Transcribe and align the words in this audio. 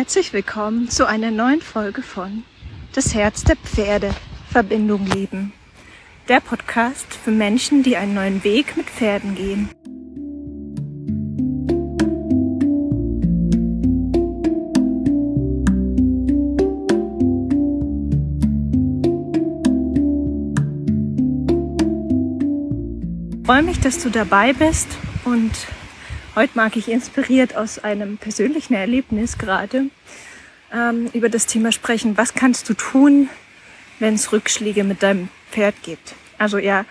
Herzlich 0.00 0.32
willkommen 0.32 0.88
zu 0.88 1.06
einer 1.06 1.30
neuen 1.30 1.60
Folge 1.60 2.00
von 2.00 2.42
Das 2.94 3.14
Herz 3.14 3.44
der 3.44 3.56
Pferde 3.56 4.14
Verbindung 4.50 5.04
leben. 5.04 5.52
Der 6.26 6.40
Podcast 6.40 7.12
für 7.12 7.30
Menschen, 7.30 7.82
die 7.82 7.98
einen 7.98 8.14
neuen 8.14 8.42
Weg 8.42 8.78
mit 8.78 8.88
Pferden 8.88 9.34
gehen. 9.34 9.68
Ich 23.38 23.46
freue 23.46 23.62
mich, 23.62 23.80
dass 23.80 24.02
du 24.02 24.08
dabei 24.08 24.54
bist 24.54 24.88
und 25.26 25.52
Heute 26.36 26.52
mag 26.54 26.76
ich 26.76 26.86
inspiriert 26.86 27.56
aus 27.56 27.80
einem 27.80 28.16
persönlichen 28.16 28.74
Erlebnis 28.74 29.36
gerade 29.36 29.86
ähm, 30.72 31.10
über 31.12 31.28
das 31.28 31.46
Thema 31.46 31.72
sprechen. 31.72 32.16
Was 32.16 32.34
kannst 32.34 32.68
du 32.68 32.74
tun, 32.74 33.28
wenn 33.98 34.14
es 34.14 34.30
Rückschläge 34.30 34.84
mit 34.84 35.02
deinem 35.02 35.28
Pferd 35.50 35.74
gibt? 35.82 36.14
Also 36.38 36.58
ihr 36.58 36.86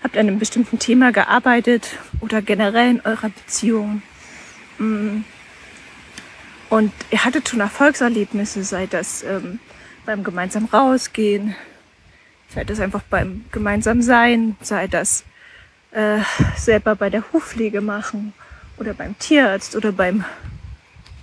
habt 0.00 0.16
an 0.16 0.28
einem 0.28 0.38
bestimmten 0.38 0.78
Thema 0.78 1.10
gearbeitet 1.10 1.98
oder 2.20 2.40
generell 2.40 2.88
in 2.88 3.00
eurer 3.00 3.30
Beziehung. 3.30 4.00
Mm. 4.78 5.22
Und 6.70 6.92
ihr 7.10 7.24
hattet 7.24 7.48
schon 7.48 7.58
Erfolgserlebnisse, 7.58 8.62
sei 8.62 8.86
das 8.86 9.24
ähm, 9.24 9.58
beim 10.06 10.22
gemeinsam 10.22 10.66
rausgehen, 10.66 11.56
sei 12.48 12.62
das 12.62 12.78
einfach 12.78 13.02
beim 13.02 13.44
gemeinsam 13.50 14.02
sein, 14.02 14.56
sei 14.60 14.86
das 14.86 15.24
äh, 15.90 16.20
selber 16.56 16.94
bei 16.94 17.10
der 17.10 17.24
Hufpflege 17.32 17.80
machen 17.80 18.32
oder 18.78 18.94
beim 18.94 19.18
Tierarzt 19.18 19.76
oder 19.76 19.92
beim 19.92 20.24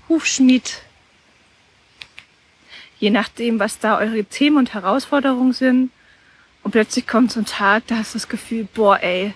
Hufschmied. 0.09 0.81
Je 2.99 3.09
nachdem, 3.09 3.59
was 3.59 3.79
da 3.79 3.97
eure 3.97 4.23
Themen 4.23 4.57
und 4.57 4.73
Herausforderungen 4.73 5.53
sind. 5.53 5.91
Und 6.63 6.71
plötzlich 6.71 7.07
kommt 7.07 7.31
so 7.31 7.39
ein 7.39 7.45
Tag, 7.45 7.87
da 7.87 7.95
hast 7.95 8.13
du 8.13 8.19
das 8.19 8.29
Gefühl, 8.29 8.67
boah, 8.71 8.99
ey, 9.01 9.33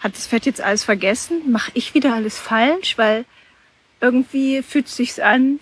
hat 0.00 0.16
das 0.16 0.26
Pferd 0.26 0.46
jetzt 0.46 0.62
alles 0.62 0.84
vergessen? 0.84 1.42
Mach 1.50 1.68
ich 1.74 1.92
wieder 1.92 2.14
alles 2.14 2.38
falsch? 2.38 2.96
Weil 2.96 3.26
irgendwie 4.00 4.62
fühlt 4.62 4.86
es 4.86 4.96
sich 4.96 5.22
an, 5.22 5.60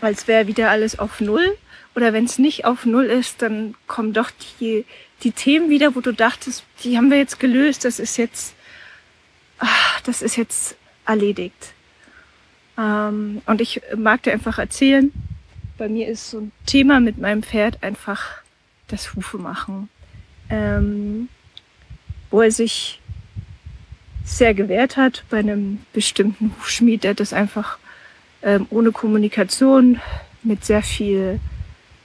als 0.00 0.26
wäre 0.26 0.48
wieder 0.48 0.70
alles 0.70 0.98
auf 0.98 1.20
Null. 1.20 1.56
Oder 1.94 2.12
wenn 2.12 2.24
es 2.24 2.38
nicht 2.38 2.64
auf 2.64 2.84
Null 2.84 3.04
ist, 3.04 3.40
dann 3.40 3.76
kommen 3.86 4.12
doch 4.12 4.30
die, 4.60 4.84
die 5.22 5.30
Themen 5.30 5.70
wieder, 5.70 5.94
wo 5.94 6.00
du 6.00 6.12
dachtest, 6.12 6.64
die 6.82 6.96
haben 6.96 7.10
wir 7.10 7.18
jetzt 7.18 7.38
gelöst, 7.38 7.84
das 7.84 8.00
ist 8.00 8.16
jetzt 8.16 8.55
ach, 9.58 10.00
das 10.02 10.22
ist 10.22 10.36
jetzt 10.36 10.76
erledigt. 11.04 11.74
Ähm, 12.78 13.42
und 13.46 13.60
ich 13.60 13.80
mag 13.96 14.22
dir 14.22 14.32
einfach 14.32 14.58
erzählen, 14.58 15.12
bei 15.78 15.88
mir 15.88 16.08
ist 16.08 16.30
so 16.30 16.40
ein 16.40 16.52
Thema 16.64 17.00
mit 17.00 17.18
meinem 17.18 17.42
Pferd 17.42 17.82
einfach 17.82 18.42
das 18.88 19.14
Hufe 19.14 19.38
machen, 19.38 19.88
ähm, 20.48 21.28
wo 22.30 22.40
er 22.40 22.50
sich 22.50 23.00
sehr 24.24 24.54
gewehrt 24.54 24.96
hat 24.96 25.24
bei 25.30 25.38
einem 25.38 25.80
bestimmten 25.92 26.52
Hufschmied, 26.58 27.04
der 27.04 27.14
das 27.14 27.32
einfach 27.32 27.78
ähm, 28.42 28.66
ohne 28.70 28.92
Kommunikation 28.92 30.00
mit 30.42 30.64
sehr 30.64 30.82
viel 30.82 31.40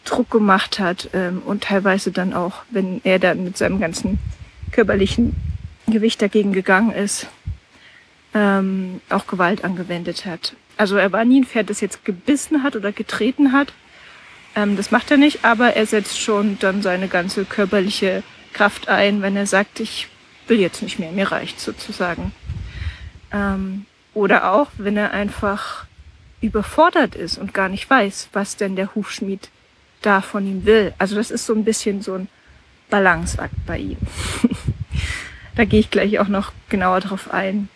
Druck 0.06 0.30
gemacht 0.32 0.80
hat 0.80 1.10
ähm, 1.14 1.42
und 1.46 1.64
teilweise 1.64 2.12
dann 2.12 2.34
auch, 2.34 2.64
wenn 2.70 3.02
er 3.04 3.20
dann 3.20 3.44
mit 3.44 3.58
seinem 3.58 3.80
ganzen 3.80 4.20
körperlichen 4.72 5.36
Gewicht 5.88 6.22
dagegen 6.22 6.54
gegangen 6.54 6.92
ist, 6.92 7.28
ähm, 8.34 9.02
auch 9.10 9.28
Gewalt 9.28 9.64
angewendet 9.64 10.26
hat. 10.26 10.56
Also 10.78 10.96
er 10.98 11.12
war 11.12 11.26
nie 11.26 11.42
ein 11.42 11.46
Pferd, 11.46 11.70
das 11.70 11.82
jetzt 11.82 12.06
gebissen 12.06 12.64
hat 12.64 12.76
oder 12.76 12.92
getreten 12.92 13.52
hat. 13.52 13.74
Ähm, 14.56 14.78
das 14.78 14.92
macht 14.92 15.12
er 15.12 15.18
nicht, 15.18 15.44
aber 15.46 15.76
er 15.76 15.86
setzt 15.86 16.20
schon 16.20 16.58
dann 16.60 16.82
seine 16.82 17.08
ganze 17.08 17.46
körperliche 17.46 18.24
Kraft 18.54 18.88
ein, 18.88 19.22
wenn 19.22 19.36
er 19.36 19.48
sagt, 19.48 19.80
ich 19.80 20.08
will 20.48 20.60
jetzt 20.60 20.82
nicht 20.82 21.00
mehr, 21.00 21.12
mir 21.12 21.32
reicht 21.32 21.60
sozusagen. 21.60 22.34
Ähm, 23.32 23.86
oder 24.14 24.52
auch, 24.52 24.68
wenn 24.78 24.98
er 24.98 25.12
einfach 25.12 25.86
überfordert 26.42 27.16
ist 27.16 27.38
und 27.38 27.54
gar 27.54 27.70
nicht 27.70 27.90
weiß, 27.90 28.30
was 28.34 28.58
denn 28.58 28.76
der 28.76 28.94
Hufschmied 28.96 29.50
da 30.02 30.22
von 30.22 30.46
ihm 30.46 30.66
will. 30.66 30.94
Also 30.98 31.16
das 31.16 31.32
ist 31.32 31.46
so 31.46 31.54
ein 31.54 31.64
bisschen 31.64 32.02
so 32.02 32.16
ein 32.16 32.28
Balanceakt 32.90 33.66
bei 33.66 33.78
ihm. 33.78 33.98
da 35.56 35.66
gehe 35.66 35.80
ich 35.80 35.92
gleich 35.92 36.20
auch 36.20 36.28
noch 36.28 36.52
genauer 36.70 37.00
drauf 37.02 37.32
ein. 37.32 37.70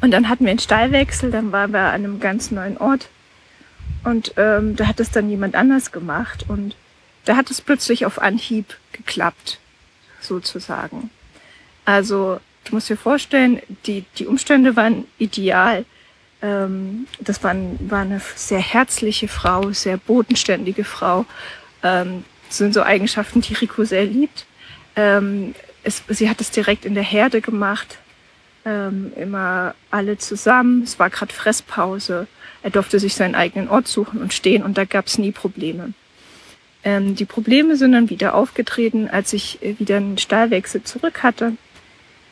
Und 0.00 0.12
dann 0.12 0.28
hatten 0.28 0.44
wir 0.44 0.50
einen 0.50 0.58
Stallwechsel, 0.58 1.30
dann 1.30 1.52
waren 1.52 1.72
wir 1.72 1.80
an 1.80 2.04
einem 2.04 2.20
ganz 2.20 2.50
neuen 2.50 2.78
Ort. 2.78 3.08
Und 4.04 4.32
ähm, 4.36 4.76
da 4.76 4.86
hat 4.86 5.00
es 5.00 5.10
dann 5.10 5.28
jemand 5.28 5.54
anders 5.54 5.92
gemacht. 5.92 6.46
Und 6.48 6.74
da 7.24 7.36
hat 7.36 7.50
es 7.50 7.60
plötzlich 7.60 8.06
auf 8.06 8.20
Anhieb 8.20 8.76
geklappt, 8.92 9.58
sozusagen. 10.20 11.10
Also 11.84 12.40
du 12.64 12.74
musst 12.74 12.88
dir 12.88 12.96
vorstellen, 12.96 13.60
die, 13.86 14.04
die 14.16 14.26
Umstände 14.26 14.76
waren 14.76 15.04
ideal. 15.18 15.84
Ähm, 16.40 17.06
das 17.18 17.42
war, 17.44 17.54
war 17.80 18.00
eine 18.00 18.20
sehr 18.36 18.60
herzliche 18.60 19.28
Frau, 19.28 19.72
sehr 19.72 19.98
bodenständige 19.98 20.84
Frau. 20.84 21.26
Ähm, 21.82 22.24
das 22.48 22.58
sind 22.58 22.74
so 22.74 22.82
Eigenschaften, 22.82 23.42
die 23.42 23.54
Rico 23.54 23.84
sehr 23.84 24.04
liebt. 24.06 24.46
Ähm, 24.96 25.54
es, 25.82 26.02
sie 26.08 26.28
hat 26.28 26.40
es 26.40 26.50
direkt 26.50 26.84
in 26.84 26.94
der 26.94 27.04
Herde 27.04 27.40
gemacht, 27.40 27.98
ähm, 28.64 29.12
immer 29.16 29.74
alle 29.90 30.18
zusammen. 30.18 30.82
Es 30.82 30.98
war 30.98 31.10
gerade 31.10 31.32
Fresspause. 31.32 32.26
Er 32.62 32.70
durfte 32.70 32.98
sich 32.98 33.14
seinen 33.14 33.34
eigenen 33.34 33.68
Ort 33.68 33.88
suchen 33.88 34.20
und 34.20 34.34
stehen 34.34 34.62
und 34.62 34.76
da 34.76 34.84
gab 34.84 35.06
es 35.06 35.18
nie 35.18 35.32
Probleme. 35.32 35.92
Ähm, 36.82 37.14
die 37.14 37.24
Probleme 37.24 37.76
sind 37.76 37.92
dann 37.92 38.10
wieder 38.10 38.34
aufgetreten, 38.34 39.08
als 39.08 39.32
ich 39.32 39.62
äh, 39.62 39.78
wieder 39.78 39.96
einen 39.96 40.18
Stahlwechsel 40.18 40.82
zurück 40.82 41.22
hatte 41.22 41.52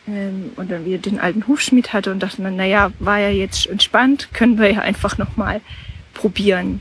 ähm, 0.07 0.53
und 0.57 0.71
dann 0.71 0.87
wieder 0.87 0.99
den 0.99 1.21
alten 1.21 1.47
Hufschmied 1.47 1.93
hatte 1.93 2.11
und 2.11 2.23
dachte 2.23 2.43
dann, 2.43 2.57
naja, 2.57 2.93
war 2.99 3.19
ja 3.19 3.31
jetzt 3.31 3.67
entspannt, 3.67 4.29
können 4.33 4.59
wir 4.59 4.73
ja 4.73 4.81
einfach 4.81 5.19
nochmal 5.19 5.61
probieren. 6.15 6.81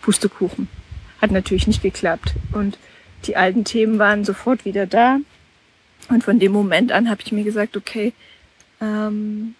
Pustekuchen. 0.00 0.68
Hat 1.20 1.30
natürlich 1.30 1.66
nicht 1.66 1.82
geklappt. 1.82 2.34
Und 2.52 2.78
die 3.24 3.36
alten 3.36 3.64
Themen 3.64 3.98
waren 3.98 4.24
sofort 4.24 4.64
wieder 4.64 4.86
da. 4.86 5.18
Und 6.08 6.24
von 6.24 6.38
dem 6.38 6.52
Moment 6.52 6.92
an 6.92 7.10
habe 7.10 7.22
ich 7.24 7.32
mir 7.32 7.44
gesagt, 7.44 7.76
okay, 7.76 8.12
ähm, 8.80 9.54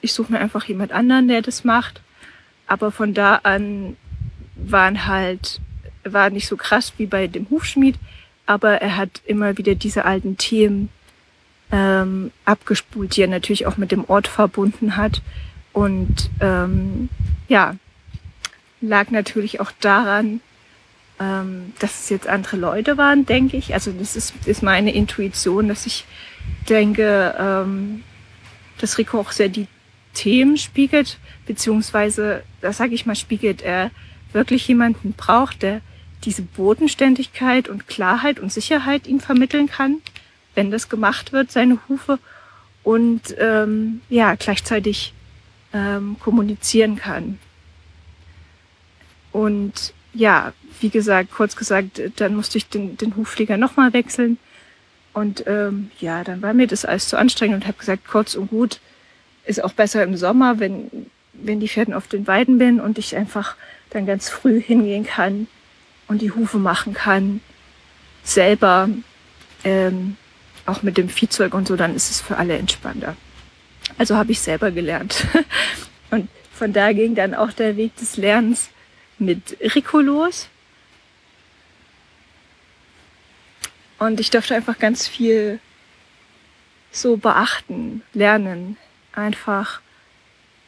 ich 0.00 0.12
suche 0.12 0.32
mir 0.32 0.38
einfach 0.38 0.64
jemand 0.64 0.92
anderen, 0.92 1.28
der 1.28 1.42
das 1.42 1.64
macht. 1.64 2.00
Aber 2.66 2.92
von 2.92 3.14
da 3.14 3.36
an 3.42 3.96
waren 4.54 5.06
halt, 5.06 5.60
war 6.04 6.30
nicht 6.30 6.46
so 6.48 6.56
krass 6.56 6.92
wie 6.98 7.06
bei 7.06 7.26
dem 7.26 7.48
Hufschmied, 7.50 7.96
aber 8.46 8.80
er 8.80 8.96
hat 8.96 9.22
immer 9.24 9.56
wieder 9.58 9.74
diese 9.74 10.04
alten 10.04 10.36
Themen 10.36 10.90
ähm, 11.70 12.30
abgespult, 12.44 13.16
die 13.16 13.22
er 13.22 13.28
natürlich 13.28 13.66
auch 13.66 13.76
mit 13.76 13.92
dem 13.92 14.04
Ort 14.08 14.28
verbunden 14.28 14.96
hat. 14.96 15.22
Und 15.72 16.30
ähm, 16.40 17.08
ja, 17.48 17.76
lag 18.80 19.10
natürlich 19.10 19.60
auch 19.60 19.70
daran, 19.80 20.40
ähm, 21.20 21.72
dass 21.78 22.00
es 22.00 22.08
jetzt 22.08 22.26
andere 22.26 22.56
Leute 22.56 22.96
waren, 22.96 23.26
denke 23.26 23.56
ich. 23.56 23.74
Also 23.74 23.92
das 23.92 24.16
ist, 24.16 24.34
ist 24.46 24.62
meine 24.62 24.92
Intuition, 24.92 25.68
dass 25.68 25.86
ich 25.86 26.04
denke, 26.68 27.34
ähm, 27.38 28.02
dass 28.78 28.98
Rico 28.98 29.20
auch 29.20 29.32
sehr 29.32 29.48
die 29.48 29.66
Themen 30.14 30.56
spiegelt, 30.56 31.18
beziehungsweise, 31.46 32.42
das 32.60 32.78
sage 32.78 32.94
ich 32.94 33.06
mal, 33.06 33.16
spiegelt 33.16 33.62
er 33.62 33.90
wirklich 34.32 34.66
jemanden 34.68 35.12
braucht, 35.12 35.62
der 35.62 35.80
diese 36.24 36.42
Bodenständigkeit 36.42 37.68
und 37.68 37.86
Klarheit 37.86 38.40
und 38.40 38.52
Sicherheit 38.52 39.06
ihm 39.06 39.20
vermitteln 39.20 39.68
kann, 39.68 39.98
wenn 40.54 40.70
das 40.70 40.88
gemacht 40.88 41.32
wird, 41.32 41.52
seine 41.52 41.78
Hufe, 41.88 42.18
und 42.82 43.34
ähm, 43.38 44.00
ja, 44.08 44.34
gleichzeitig 44.34 45.12
ähm, 45.74 46.16
kommunizieren 46.20 46.96
kann. 46.96 47.38
Und 49.30 49.92
ja, 50.18 50.52
wie 50.80 50.90
gesagt, 50.90 51.30
kurz 51.32 51.54
gesagt, 51.54 52.00
dann 52.16 52.34
musste 52.34 52.58
ich 52.58 52.68
den, 52.68 52.96
den 52.96 53.14
Hufflieger 53.16 53.56
nochmal 53.56 53.92
wechseln. 53.92 54.36
Und 55.12 55.44
ähm, 55.46 55.90
ja, 56.00 56.24
dann 56.24 56.42
war 56.42 56.54
mir 56.54 56.66
das 56.66 56.84
alles 56.84 57.08
zu 57.08 57.16
anstrengend 57.16 57.56
und 57.56 57.66
habe 57.66 57.78
gesagt, 57.78 58.06
kurz 58.06 58.34
und 58.34 58.50
gut, 58.50 58.80
ist 59.44 59.62
auch 59.62 59.72
besser 59.72 60.02
im 60.02 60.16
Sommer, 60.16 60.58
wenn, 60.58 60.90
wenn 61.32 61.60
die 61.60 61.68
Pferden 61.68 61.94
auf 61.94 62.08
den 62.08 62.26
Weiden 62.26 62.58
bin 62.58 62.80
und 62.80 62.98
ich 62.98 63.16
einfach 63.16 63.54
dann 63.90 64.06
ganz 64.06 64.28
früh 64.28 64.60
hingehen 64.60 65.06
kann 65.06 65.46
und 66.08 66.20
die 66.20 66.32
Hufe 66.32 66.58
machen 66.58 66.94
kann, 66.94 67.40
selber, 68.24 68.88
ähm, 69.64 70.16
auch 70.66 70.82
mit 70.82 70.98
dem 70.98 71.08
Viehzeug 71.08 71.54
und 71.54 71.68
so, 71.68 71.76
dann 71.76 71.94
ist 71.94 72.10
es 72.10 72.20
für 72.20 72.36
alle 72.36 72.58
entspannter. 72.58 73.16
Also 73.96 74.16
habe 74.16 74.32
ich 74.32 74.40
selber 74.40 74.72
gelernt. 74.72 75.26
und 76.10 76.28
von 76.52 76.72
da 76.72 76.92
ging 76.92 77.14
dann 77.14 77.34
auch 77.34 77.52
der 77.52 77.76
Weg 77.76 77.96
des 77.96 78.16
Lernens 78.16 78.70
mit 79.18 79.56
Rico 79.74 80.00
los. 80.00 80.48
Und 83.98 84.20
ich 84.20 84.30
durfte 84.30 84.54
einfach 84.54 84.78
ganz 84.78 85.08
viel 85.08 85.60
so 86.92 87.16
beachten, 87.16 88.02
lernen. 88.12 88.76
Einfach, 89.12 89.80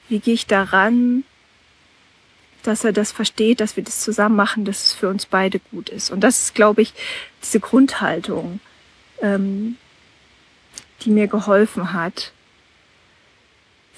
wie 0.08 0.18
gehe 0.18 0.34
ich 0.34 0.46
daran, 0.46 1.24
dass 2.62 2.84
er 2.84 2.92
das 2.92 3.12
versteht, 3.12 3.60
dass 3.60 3.76
wir 3.76 3.84
das 3.84 4.00
zusammen 4.00 4.36
machen, 4.36 4.64
dass 4.64 4.86
es 4.86 4.92
für 4.92 5.08
uns 5.08 5.26
beide 5.26 5.60
gut 5.70 5.88
ist. 5.88 6.10
Und 6.10 6.20
das 6.20 6.42
ist, 6.42 6.54
glaube 6.54 6.82
ich, 6.82 6.92
diese 7.42 7.60
Grundhaltung, 7.60 8.60
ähm, 9.22 9.76
die 11.02 11.10
mir 11.10 11.26
geholfen 11.26 11.92
hat, 11.92 12.32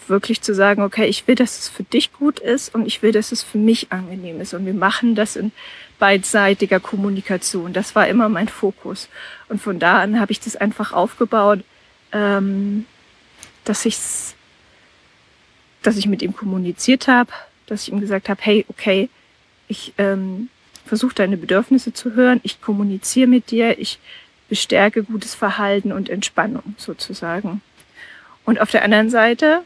wirklich 0.08 0.40
zu 0.42 0.54
sagen, 0.54 0.82
okay, 0.82 1.06
ich 1.06 1.26
will, 1.26 1.34
dass 1.34 1.58
es 1.58 1.68
für 1.68 1.82
dich 1.82 2.12
gut 2.12 2.38
ist 2.38 2.74
und 2.74 2.86
ich 2.86 3.02
will, 3.02 3.12
dass 3.12 3.32
es 3.32 3.42
für 3.42 3.58
mich 3.58 3.92
angenehm 3.92 4.40
ist. 4.40 4.54
Und 4.54 4.66
wir 4.66 4.74
machen 4.74 5.14
das 5.14 5.36
in 5.36 5.52
beidseitiger 5.98 6.80
Kommunikation. 6.80 7.72
Das 7.72 7.94
war 7.94 8.08
immer 8.08 8.28
mein 8.28 8.48
Fokus. 8.48 9.08
Und 9.48 9.60
von 9.60 9.78
da 9.78 10.00
an 10.00 10.20
habe 10.20 10.32
ich 10.32 10.40
das 10.40 10.56
einfach 10.56 10.92
aufgebaut, 10.92 11.60
ähm, 12.12 12.86
dass 13.64 13.84
ich's, 13.84 14.34
dass 15.82 15.96
ich 15.96 16.06
mit 16.06 16.22
ihm 16.22 16.34
kommuniziert 16.34 17.08
habe, 17.08 17.30
dass 17.66 17.82
ich 17.82 17.92
ihm 17.92 18.00
gesagt 18.00 18.28
habe, 18.28 18.40
hey, 18.42 18.64
okay, 18.68 19.08
ich 19.68 19.94
ähm, 19.98 20.48
versuche 20.84 21.14
deine 21.14 21.36
Bedürfnisse 21.36 21.92
zu 21.92 22.14
hören, 22.14 22.40
ich 22.42 22.60
kommuniziere 22.60 23.28
mit 23.28 23.50
dir, 23.50 23.78
ich 23.78 23.98
bestärke 24.48 25.02
gutes 25.02 25.34
Verhalten 25.34 25.92
und 25.92 26.10
Entspannung 26.10 26.74
sozusagen. 26.76 27.62
Und 28.44 28.60
auf 28.60 28.70
der 28.70 28.84
anderen 28.84 29.08
Seite, 29.08 29.62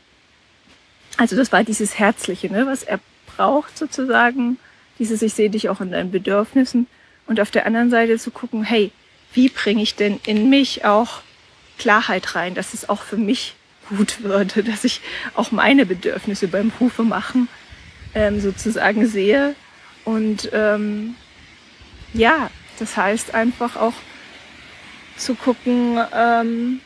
also 1.16 1.36
das 1.36 1.52
war 1.52 1.64
dieses 1.64 1.98
Herzliche, 1.98 2.50
ne, 2.50 2.66
was 2.66 2.82
er 2.82 3.00
braucht 3.36 3.76
sozusagen, 3.76 4.58
dieses 4.98 5.22
Ich 5.22 5.34
sehe 5.34 5.50
dich 5.50 5.68
auch 5.68 5.80
in 5.80 5.90
deinen 5.90 6.10
Bedürfnissen. 6.10 6.86
Und 7.26 7.40
auf 7.40 7.50
der 7.50 7.66
anderen 7.66 7.90
Seite 7.90 8.18
zu 8.18 8.30
gucken, 8.30 8.62
hey, 8.62 8.92
wie 9.32 9.48
bringe 9.48 9.82
ich 9.82 9.94
denn 9.96 10.20
in 10.26 10.48
mich 10.48 10.84
auch 10.84 11.22
Klarheit 11.78 12.34
rein, 12.34 12.54
dass 12.54 12.72
es 12.72 12.88
auch 12.88 13.02
für 13.02 13.16
mich 13.16 13.54
gut 13.88 14.22
würde, 14.22 14.62
dass 14.64 14.84
ich 14.84 15.00
auch 15.34 15.50
meine 15.50 15.86
Bedürfnisse 15.86 16.48
beim 16.48 16.72
Hufe 16.80 17.02
machen 17.02 17.48
ähm, 18.14 18.40
sozusagen 18.40 19.06
sehe. 19.06 19.54
Und 20.04 20.50
ähm, 20.52 21.14
ja, 22.14 22.50
das 22.78 22.96
heißt 22.96 23.34
einfach 23.34 23.76
auch 23.76 23.94
zu 25.16 25.34
gucken, 25.34 25.98
ähm, 26.14 26.80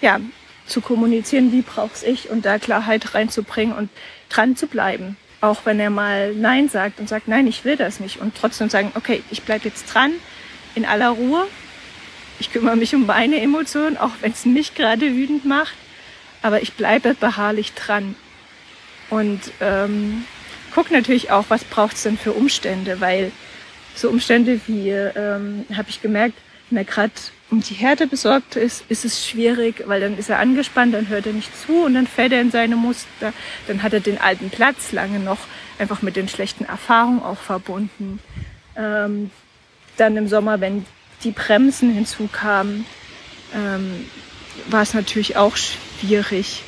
ja, 0.00 0.20
zu 0.68 0.80
kommunizieren, 0.80 1.52
wie 1.52 1.62
brauch's 1.62 2.02
ich 2.02 2.30
und 2.30 2.44
da 2.44 2.58
Klarheit 2.58 3.14
reinzubringen 3.14 3.74
und 3.74 3.90
dran 4.28 4.56
zu 4.56 4.66
bleiben. 4.66 5.16
Auch 5.40 5.64
wenn 5.64 5.78
er 5.80 5.90
mal 5.90 6.34
Nein 6.34 6.68
sagt 6.68 7.00
und 7.00 7.08
sagt, 7.08 7.28
nein, 7.28 7.46
ich 7.46 7.64
will 7.64 7.76
das 7.76 8.00
nicht. 8.00 8.20
Und 8.20 8.34
trotzdem 8.36 8.68
sagen, 8.68 8.92
okay, 8.94 9.22
ich 9.30 9.42
bleib 9.42 9.64
jetzt 9.64 9.86
dran, 9.92 10.12
in 10.74 10.84
aller 10.84 11.10
Ruhe. 11.10 11.46
Ich 12.40 12.52
kümmere 12.52 12.76
mich 12.76 12.94
um 12.94 13.06
meine 13.06 13.40
Emotionen, 13.40 13.96
auch 13.96 14.12
wenn 14.20 14.32
es 14.32 14.44
mich 14.44 14.74
gerade 14.74 15.14
wütend 15.14 15.44
macht. 15.44 15.74
Aber 16.42 16.62
ich 16.62 16.74
bleibe 16.74 17.14
beharrlich 17.14 17.72
dran. 17.74 18.14
Und 19.10 19.40
ähm, 19.60 20.24
guck 20.74 20.90
natürlich 20.90 21.30
auch, 21.30 21.46
was 21.48 21.64
braucht's 21.64 22.02
denn 22.02 22.18
für 22.18 22.32
Umstände, 22.32 23.00
weil 23.00 23.32
so 23.94 24.08
Umstände 24.08 24.60
wie, 24.66 24.90
ähm, 24.90 25.66
habe 25.74 25.88
ich 25.88 26.02
gemerkt, 26.02 26.34
er 26.70 26.84
gerade 26.84 27.12
um 27.50 27.60
die 27.60 27.74
Härte 27.74 28.06
besorgt 28.06 28.56
ist, 28.56 28.84
ist 28.88 29.04
es 29.04 29.26
schwierig, 29.26 29.84
weil 29.86 30.00
dann 30.00 30.18
ist 30.18 30.28
er 30.28 30.38
angespannt, 30.38 30.94
dann 30.94 31.08
hört 31.08 31.26
er 31.26 31.32
nicht 31.32 31.50
zu 31.58 31.84
und 31.84 31.94
dann 31.94 32.06
fällt 32.06 32.32
er 32.32 32.40
in 32.40 32.50
seine 32.50 32.76
Muster. 32.76 33.32
Dann 33.66 33.82
hat 33.82 33.94
er 33.94 34.00
den 34.00 34.20
alten 34.20 34.50
Platz 34.50 34.92
lange 34.92 35.18
noch 35.18 35.38
einfach 35.78 36.02
mit 36.02 36.16
den 36.16 36.28
schlechten 36.28 36.64
Erfahrungen 36.64 37.22
auch 37.22 37.38
verbunden. 37.38 38.20
Ähm, 38.76 39.30
dann 39.96 40.16
im 40.16 40.28
Sommer, 40.28 40.60
wenn 40.60 40.84
die 41.24 41.30
Bremsen 41.30 41.92
hinzukamen, 41.92 42.84
ähm, 43.54 44.06
war 44.68 44.82
es 44.82 44.92
natürlich 44.92 45.36
auch 45.36 45.56
schwierig, 45.56 46.62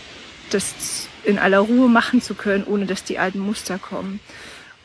das 0.51 1.09
in 1.25 1.39
aller 1.39 1.59
Ruhe 1.59 1.89
machen 1.89 2.23
zu 2.23 2.35
können, 2.35 2.65
ohne 2.65 2.87
dass 2.87 3.05
die 3.05 3.19
alten 3.19 3.41
Muster 3.41 3.79
kommen. 3.79 4.21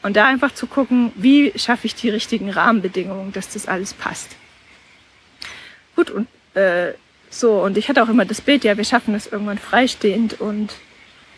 Und 0.04 0.18
da 0.18 0.26
einfach 0.26 0.54
zu 0.54 0.68
gucken, 0.68 1.12
wie 1.16 1.54
schaffe 1.56 1.88
ich 1.88 1.96
die 1.96 2.10
richtigen 2.10 2.52
Rahmenbedingungen, 2.52 3.32
dass 3.32 3.50
das 3.50 3.68
alles 3.68 3.94
passt. 3.94 4.36
Gut, 5.96 6.12
und 6.12 6.28
äh, 6.56 6.94
so, 7.30 7.62
und 7.62 7.78
ich 7.78 7.90
hatte 7.90 8.04
auch 8.04 8.10
immer 8.10 8.26
das 8.26 8.42
Bild, 8.42 8.64
ja, 8.64 8.78
wir 8.78 8.86
schaffen 8.86 9.14
das 9.14 9.28
irgendwann 9.28 9.58
freistehend 9.58 10.40
und 10.40 10.74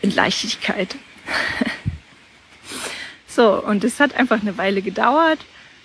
in 0.00 0.14
Leichtigkeit. 0.14 0.96
so, 3.26 3.62
und 3.64 3.84
es 3.84 4.00
hat 4.00 4.14
einfach 4.14 4.40
eine 4.40 4.56
Weile 4.58 4.82
gedauert, 4.82 5.38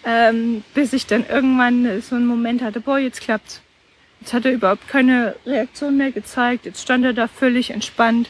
ähm, 0.05 0.63
bis 0.73 0.93
ich 0.93 1.07
dann 1.07 1.25
irgendwann 1.27 2.01
so 2.01 2.15
einen 2.15 2.27
Moment 2.27 2.61
hatte, 2.61 2.79
boah, 2.79 2.99
jetzt 2.99 3.21
klappt's. 3.21 3.61
Jetzt 4.23 4.33
hat 4.33 4.45
er 4.45 4.53
überhaupt 4.53 4.87
keine 4.87 5.35
Reaktion 5.45 5.97
mehr 5.97 6.11
gezeigt. 6.11 6.65
Jetzt 6.65 6.81
stand 6.81 7.03
er 7.03 7.11
da 7.11 7.27
völlig 7.27 7.71
entspannt. 7.71 8.29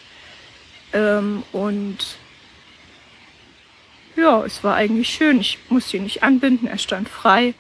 Ähm, 0.91 1.43
und 1.51 2.17
ja, 4.15 4.43
es 4.43 4.63
war 4.63 4.75
eigentlich 4.75 5.09
schön. 5.09 5.39
Ich 5.39 5.59
musste 5.69 5.97
ihn 5.97 6.03
nicht 6.03 6.23
anbinden, 6.23 6.65
er 6.65 6.79
stand 6.79 7.09
frei. 7.09 7.53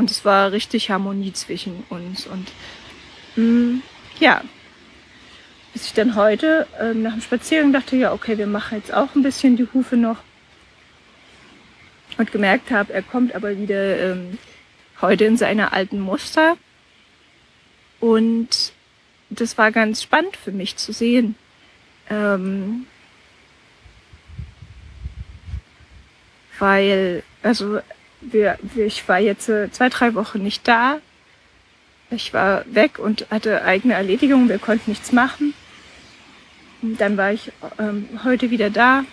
Und 0.00 0.10
es 0.10 0.24
war 0.24 0.50
richtig 0.50 0.90
Harmonie 0.90 1.34
zwischen 1.34 1.84
uns. 1.90 2.26
Und 2.26 2.50
mh, 3.36 3.44
mm, 3.44 3.82
ja, 4.18 4.42
bis 5.74 5.84
ich 5.84 5.92
dann 5.92 6.16
heute 6.16 6.66
äh, 6.80 6.94
nach 6.94 7.12
dem 7.12 7.20
Spaziergang 7.20 7.74
dachte, 7.74 7.96
ja, 7.96 8.14
okay, 8.14 8.38
wir 8.38 8.46
machen 8.46 8.78
jetzt 8.78 8.94
auch 8.94 9.14
ein 9.14 9.22
bisschen 9.22 9.58
die 9.58 9.68
Hufe 9.74 9.98
noch. 9.98 10.16
Und 12.16 12.32
gemerkt 12.32 12.70
habe, 12.70 12.94
er 12.94 13.02
kommt 13.02 13.34
aber 13.34 13.58
wieder 13.58 13.98
ähm, 13.98 14.38
heute 15.02 15.26
in 15.26 15.36
seine 15.36 15.74
alten 15.74 16.00
Muster. 16.00 16.56
Und 18.00 18.72
das 19.28 19.58
war 19.58 19.70
ganz 19.70 20.02
spannend 20.02 20.34
für 20.34 20.50
mich 20.50 20.76
zu 20.76 20.94
sehen. 20.94 21.34
Ähm, 22.08 22.86
weil, 26.58 27.22
also 27.42 27.80
wir, 28.20 28.58
ich 28.74 29.08
war 29.08 29.18
jetzt 29.18 29.48
äh, 29.48 29.70
zwei, 29.70 29.88
drei 29.88 30.14
Wochen 30.14 30.42
nicht 30.42 30.66
da. 30.66 30.98
Ich 32.10 32.34
war 32.34 32.64
weg 32.66 32.98
und 32.98 33.26
hatte 33.30 33.62
eigene 33.62 33.94
Erledigungen, 33.94 34.48
wir 34.48 34.58
konnten 34.58 34.90
nichts 34.90 35.12
machen. 35.12 35.54
Und 36.82 37.00
dann 37.00 37.16
war 37.16 37.32
ich 37.32 37.52
ähm, 37.78 38.08
heute 38.24 38.50
wieder 38.50 38.70
da, 38.70 39.04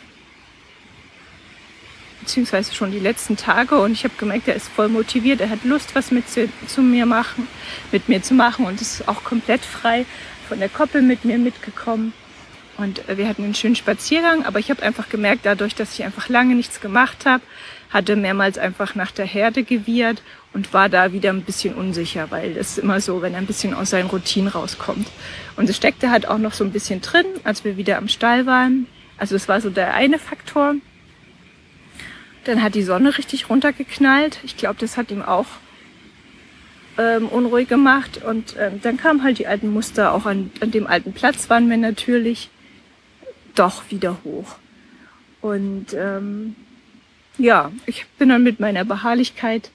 beziehungsweise 2.22 2.74
schon 2.74 2.92
die 2.92 3.00
letzten 3.00 3.38
Tage 3.38 3.80
und 3.80 3.92
ich 3.92 4.04
habe 4.04 4.14
gemerkt, 4.18 4.48
er 4.48 4.56
ist 4.56 4.70
voll 4.70 4.90
motiviert, 4.90 5.42
er 5.42 5.50
hat 5.50 5.64
Lust, 5.64 5.94
was 5.94 6.12
mit 6.12 6.30
zu, 6.30 6.50
zu 6.68 6.82
mir 6.82 7.06
machen, 7.06 7.48
mit 7.92 8.10
mir 8.10 8.22
zu 8.22 8.34
machen 8.34 8.66
und 8.66 8.82
ist 8.82 9.08
auch 9.08 9.24
komplett 9.24 9.64
frei 9.64 10.06
von 10.48 10.60
der 10.60 10.70
Koppel 10.70 11.02
mit 11.02 11.26
mir 11.26 11.38
mitgekommen. 11.38 12.14
Und 12.78 13.08
äh, 13.10 13.18
wir 13.18 13.28
hatten 13.28 13.44
einen 13.44 13.56
schönen 13.56 13.76
Spaziergang, 13.76 14.46
aber 14.46 14.60
ich 14.60 14.70
habe 14.70 14.84
einfach 14.84 15.10
gemerkt, 15.10 15.46
dadurch, 15.46 15.76
dass 15.76 15.94
ich 15.94 16.04
einfach 16.04 16.30
lange 16.30 16.56
nichts 16.56 16.80
gemacht 16.80 17.26
habe, 17.26 17.44
hatte 17.98 18.16
mehrmals 18.16 18.60
einfach 18.60 18.94
nach 18.94 19.10
der 19.10 19.26
Herde 19.26 19.64
gewirrt 19.64 20.22
und 20.54 20.72
war 20.72 20.88
da 20.88 21.14
wieder 21.14 21.32
ein 21.32 21.42
bisschen 21.42 21.74
unsicher, 21.74 22.30
weil 22.30 22.54
das 22.54 22.78
immer 22.78 23.02
so, 23.02 23.24
wenn 23.24 23.34
er 23.34 23.40
ein 23.40 23.48
bisschen 23.48 23.74
aus 23.74 23.90
seinen 23.90 24.08
Routinen 24.08 24.50
rauskommt. 24.50 25.08
Und 25.56 25.68
es 25.68 25.76
steckte 25.76 26.12
halt 26.12 26.28
auch 26.28 26.38
noch 26.38 26.54
so 26.54 26.64
ein 26.64 26.72
bisschen 26.72 27.02
drin, 27.02 27.26
als 27.44 27.66
wir 27.66 27.76
wieder 27.76 27.98
am 27.98 28.08
Stall 28.08 28.46
waren. 28.46 28.86
Also 29.18 29.34
das 29.34 29.48
war 29.48 29.62
so 29.62 29.72
der 29.72 29.96
eine 29.96 30.20
Faktor. 30.20 30.76
Dann 32.44 32.62
hat 32.62 32.76
die 32.76 32.84
Sonne 32.84 33.18
richtig 33.18 33.50
runtergeknallt. 33.50 34.42
Ich 34.44 34.58
glaube, 34.58 34.78
das 34.80 34.96
hat 34.96 35.10
ihm 35.10 35.24
auch 35.24 35.48
ähm, 37.00 37.28
unruhig 37.30 37.68
gemacht. 37.68 38.22
Und 38.24 38.56
ähm, 38.60 38.80
dann 38.84 38.98
kamen 38.98 39.24
halt 39.24 39.40
die 39.40 39.48
alten 39.48 39.74
Muster, 39.74 40.14
auch 40.14 40.28
an, 40.28 40.52
an 40.62 40.70
dem 40.70 40.86
alten 40.86 41.14
Platz 41.14 41.50
waren 41.50 41.68
wir 41.68 41.78
natürlich 41.78 42.52
doch 43.56 43.90
wieder 43.90 44.18
hoch. 44.24 44.56
Und 45.42 45.96
ähm, 45.96 46.56
ja, 47.38 47.72
ich 47.86 48.06
bin 48.18 48.30
dann 48.30 48.44
mit 48.44 48.60
meiner 48.60 48.86
Beharrlichkeit 48.86 49.72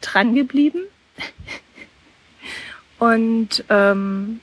dran 0.00 0.34
geblieben. 0.34 0.80
Und 2.98 3.64
ähm, 3.68 4.40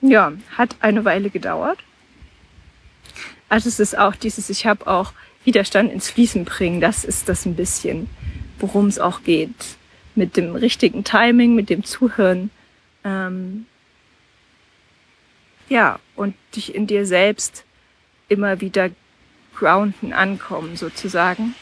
ja, 0.00 0.32
hat 0.56 0.76
eine 0.80 1.04
Weile 1.04 1.30
gedauert. 1.30 1.78
Also 3.48 3.68
es 3.68 3.78
ist 3.78 3.96
auch 3.96 4.16
dieses, 4.16 4.50
ich 4.50 4.66
habe 4.66 4.86
auch 4.86 5.12
Widerstand 5.44 5.92
ins 5.92 6.10
Fließen 6.10 6.44
bringen, 6.44 6.80
das 6.80 7.04
ist 7.04 7.28
das 7.28 7.46
ein 7.46 7.54
bisschen, 7.54 8.08
worum 8.58 8.86
es 8.86 8.98
auch 8.98 9.22
geht. 9.22 9.76
Mit 10.16 10.36
dem 10.36 10.54
richtigen 10.54 11.04
Timing, 11.04 11.54
mit 11.54 11.70
dem 11.70 11.84
Zuhören. 11.84 12.50
Ähm, 13.04 13.66
ja, 15.68 15.98
und 16.16 16.34
dich 16.54 16.74
in 16.74 16.86
dir 16.86 17.06
selbst 17.06 17.64
immer 18.28 18.60
wieder 18.60 18.90
grounden, 19.54 20.12
ankommen 20.12 20.76
sozusagen. 20.76 21.54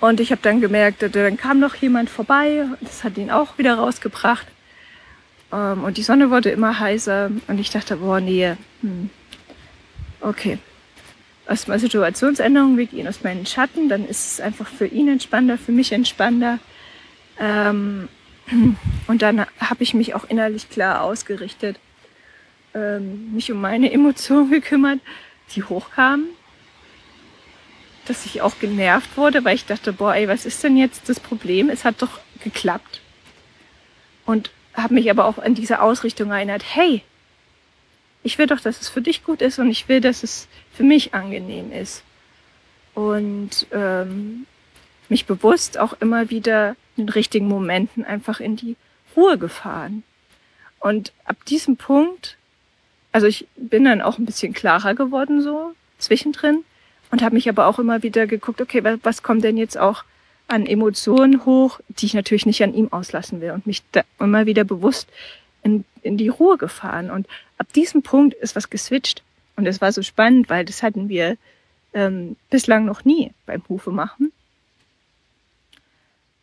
Und 0.00 0.20
ich 0.20 0.30
habe 0.30 0.42
dann 0.42 0.60
gemerkt, 0.60 1.02
dann 1.02 1.36
kam 1.36 1.58
noch 1.58 1.74
jemand 1.74 2.08
vorbei, 2.08 2.66
das 2.80 3.02
hat 3.02 3.18
ihn 3.18 3.30
auch 3.30 3.58
wieder 3.58 3.74
rausgebracht. 3.74 4.46
Ähm, 5.52 5.84
und 5.84 5.96
die 5.96 6.02
Sonne 6.02 6.30
wurde 6.30 6.50
immer 6.50 6.78
heißer 6.78 7.30
und 7.48 7.58
ich 7.58 7.70
dachte, 7.70 7.96
boah, 7.96 8.20
nee, 8.20 8.54
hm. 8.82 9.10
okay. 10.20 10.58
Erstmal 11.48 11.78
Situationsänderung, 11.78 12.76
wir 12.76 12.86
gehen 12.86 13.08
aus 13.08 13.22
meinen 13.24 13.46
Schatten, 13.46 13.88
dann 13.88 14.06
ist 14.06 14.32
es 14.32 14.40
einfach 14.40 14.68
für 14.68 14.86
ihn 14.86 15.08
entspannter, 15.08 15.56
für 15.56 15.72
mich 15.72 15.92
entspannter. 15.92 16.58
Ähm, 17.40 18.08
und 19.06 19.22
dann 19.22 19.46
habe 19.58 19.82
ich 19.82 19.94
mich 19.94 20.14
auch 20.14 20.28
innerlich 20.28 20.68
klar 20.68 21.02
ausgerichtet, 21.02 21.78
ähm, 22.74 23.32
mich 23.32 23.50
um 23.50 23.60
meine 23.60 23.90
Emotionen 23.90 24.50
gekümmert, 24.50 25.00
die 25.54 25.62
hochkamen. 25.64 26.28
dass 28.06 28.24
ich 28.24 28.40
auch 28.40 28.58
genervt 28.58 29.18
wurde, 29.18 29.44
weil 29.44 29.54
ich 29.54 29.66
dachte, 29.66 29.92
boah, 29.92 30.14
ey, 30.14 30.28
was 30.28 30.46
ist 30.46 30.64
denn 30.64 30.78
jetzt 30.78 31.10
das 31.10 31.20
Problem? 31.20 31.68
Es 31.68 31.84
hat 31.84 32.00
doch 32.00 32.20
geklappt. 32.42 33.02
Und 34.24 34.50
habe 34.72 34.94
mich 34.94 35.10
aber 35.10 35.26
auch 35.26 35.38
an 35.38 35.54
diese 35.54 35.82
Ausrichtung 35.82 36.30
erinnert, 36.30 36.64
hey, 36.74 37.02
ich 38.22 38.38
will 38.38 38.46
doch, 38.46 38.60
dass 38.60 38.80
es 38.80 38.88
für 38.88 39.02
dich 39.02 39.24
gut 39.24 39.42
ist 39.42 39.58
und 39.58 39.70
ich 39.70 39.88
will, 39.88 40.00
dass 40.00 40.22
es 40.22 40.48
für 40.72 40.84
mich 40.84 41.12
angenehm 41.14 41.70
ist. 41.70 42.02
Und 42.94 43.66
ähm, 43.72 44.46
mich 45.08 45.26
bewusst 45.26 45.78
auch 45.78 45.94
immer 46.00 46.30
wieder 46.30 46.76
in 46.96 47.08
richtigen 47.08 47.46
Momenten 47.46 48.04
einfach 48.04 48.40
in 48.40 48.56
die 48.56 48.76
Ruhe 49.16 49.38
gefahren. 49.38 50.02
Und 50.80 51.12
ab 51.24 51.44
diesem 51.46 51.76
Punkt, 51.76 52.36
also 53.12 53.26
ich 53.26 53.46
bin 53.56 53.84
dann 53.84 54.02
auch 54.02 54.18
ein 54.18 54.26
bisschen 54.26 54.52
klarer 54.52 54.94
geworden 54.94 55.42
so 55.42 55.72
zwischendrin 55.98 56.64
und 57.10 57.22
habe 57.22 57.34
mich 57.34 57.48
aber 57.48 57.66
auch 57.66 57.78
immer 57.78 58.02
wieder 58.02 58.26
geguckt, 58.26 58.60
okay, 58.60 58.82
was 59.02 59.22
kommt 59.22 59.44
denn 59.44 59.56
jetzt 59.56 59.78
auch 59.78 60.04
an 60.46 60.66
Emotionen 60.66 61.44
hoch, 61.44 61.80
die 61.88 62.06
ich 62.06 62.14
natürlich 62.14 62.46
nicht 62.46 62.62
an 62.62 62.74
ihm 62.74 62.92
auslassen 62.92 63.40
will 63.40 63.50
und 63.50 63.66
mich 63.66 63.82
da 63.92 64.02
immer 64.18 64.46
wieder 64.46 64.64
bewusst 64.64 65.08
in, 65.62 65.84
in 66.02 66.16
die 66.16 66.28
Ruhe 66.28 66.56
gefahren. 66.56 67.10
Und 67.10 67.26
ab 67.58 67.72
diesem 67.74 68.02
Punkt 68.02 68.34
ist 68.34 68.56
was 68.56 68.70
geswitcht. 68.70 69.22
Und 69.56 69.66
es 69.66 69.80
war 69.80 69.92
so 69.92 70.02
spannend, 70.02 70.48
weil 70.48 70.64
das 70.64 70.82
hatten 70.82 71.08
wir 71.08 71.36
ähm, 71.92 72.36
bislang 72.50 72.84
noch 72.84 73.04
nie 73.04 73.32
beim 73.44 73.62
Hufe 73.68 73.90
machen. 73.90 74.32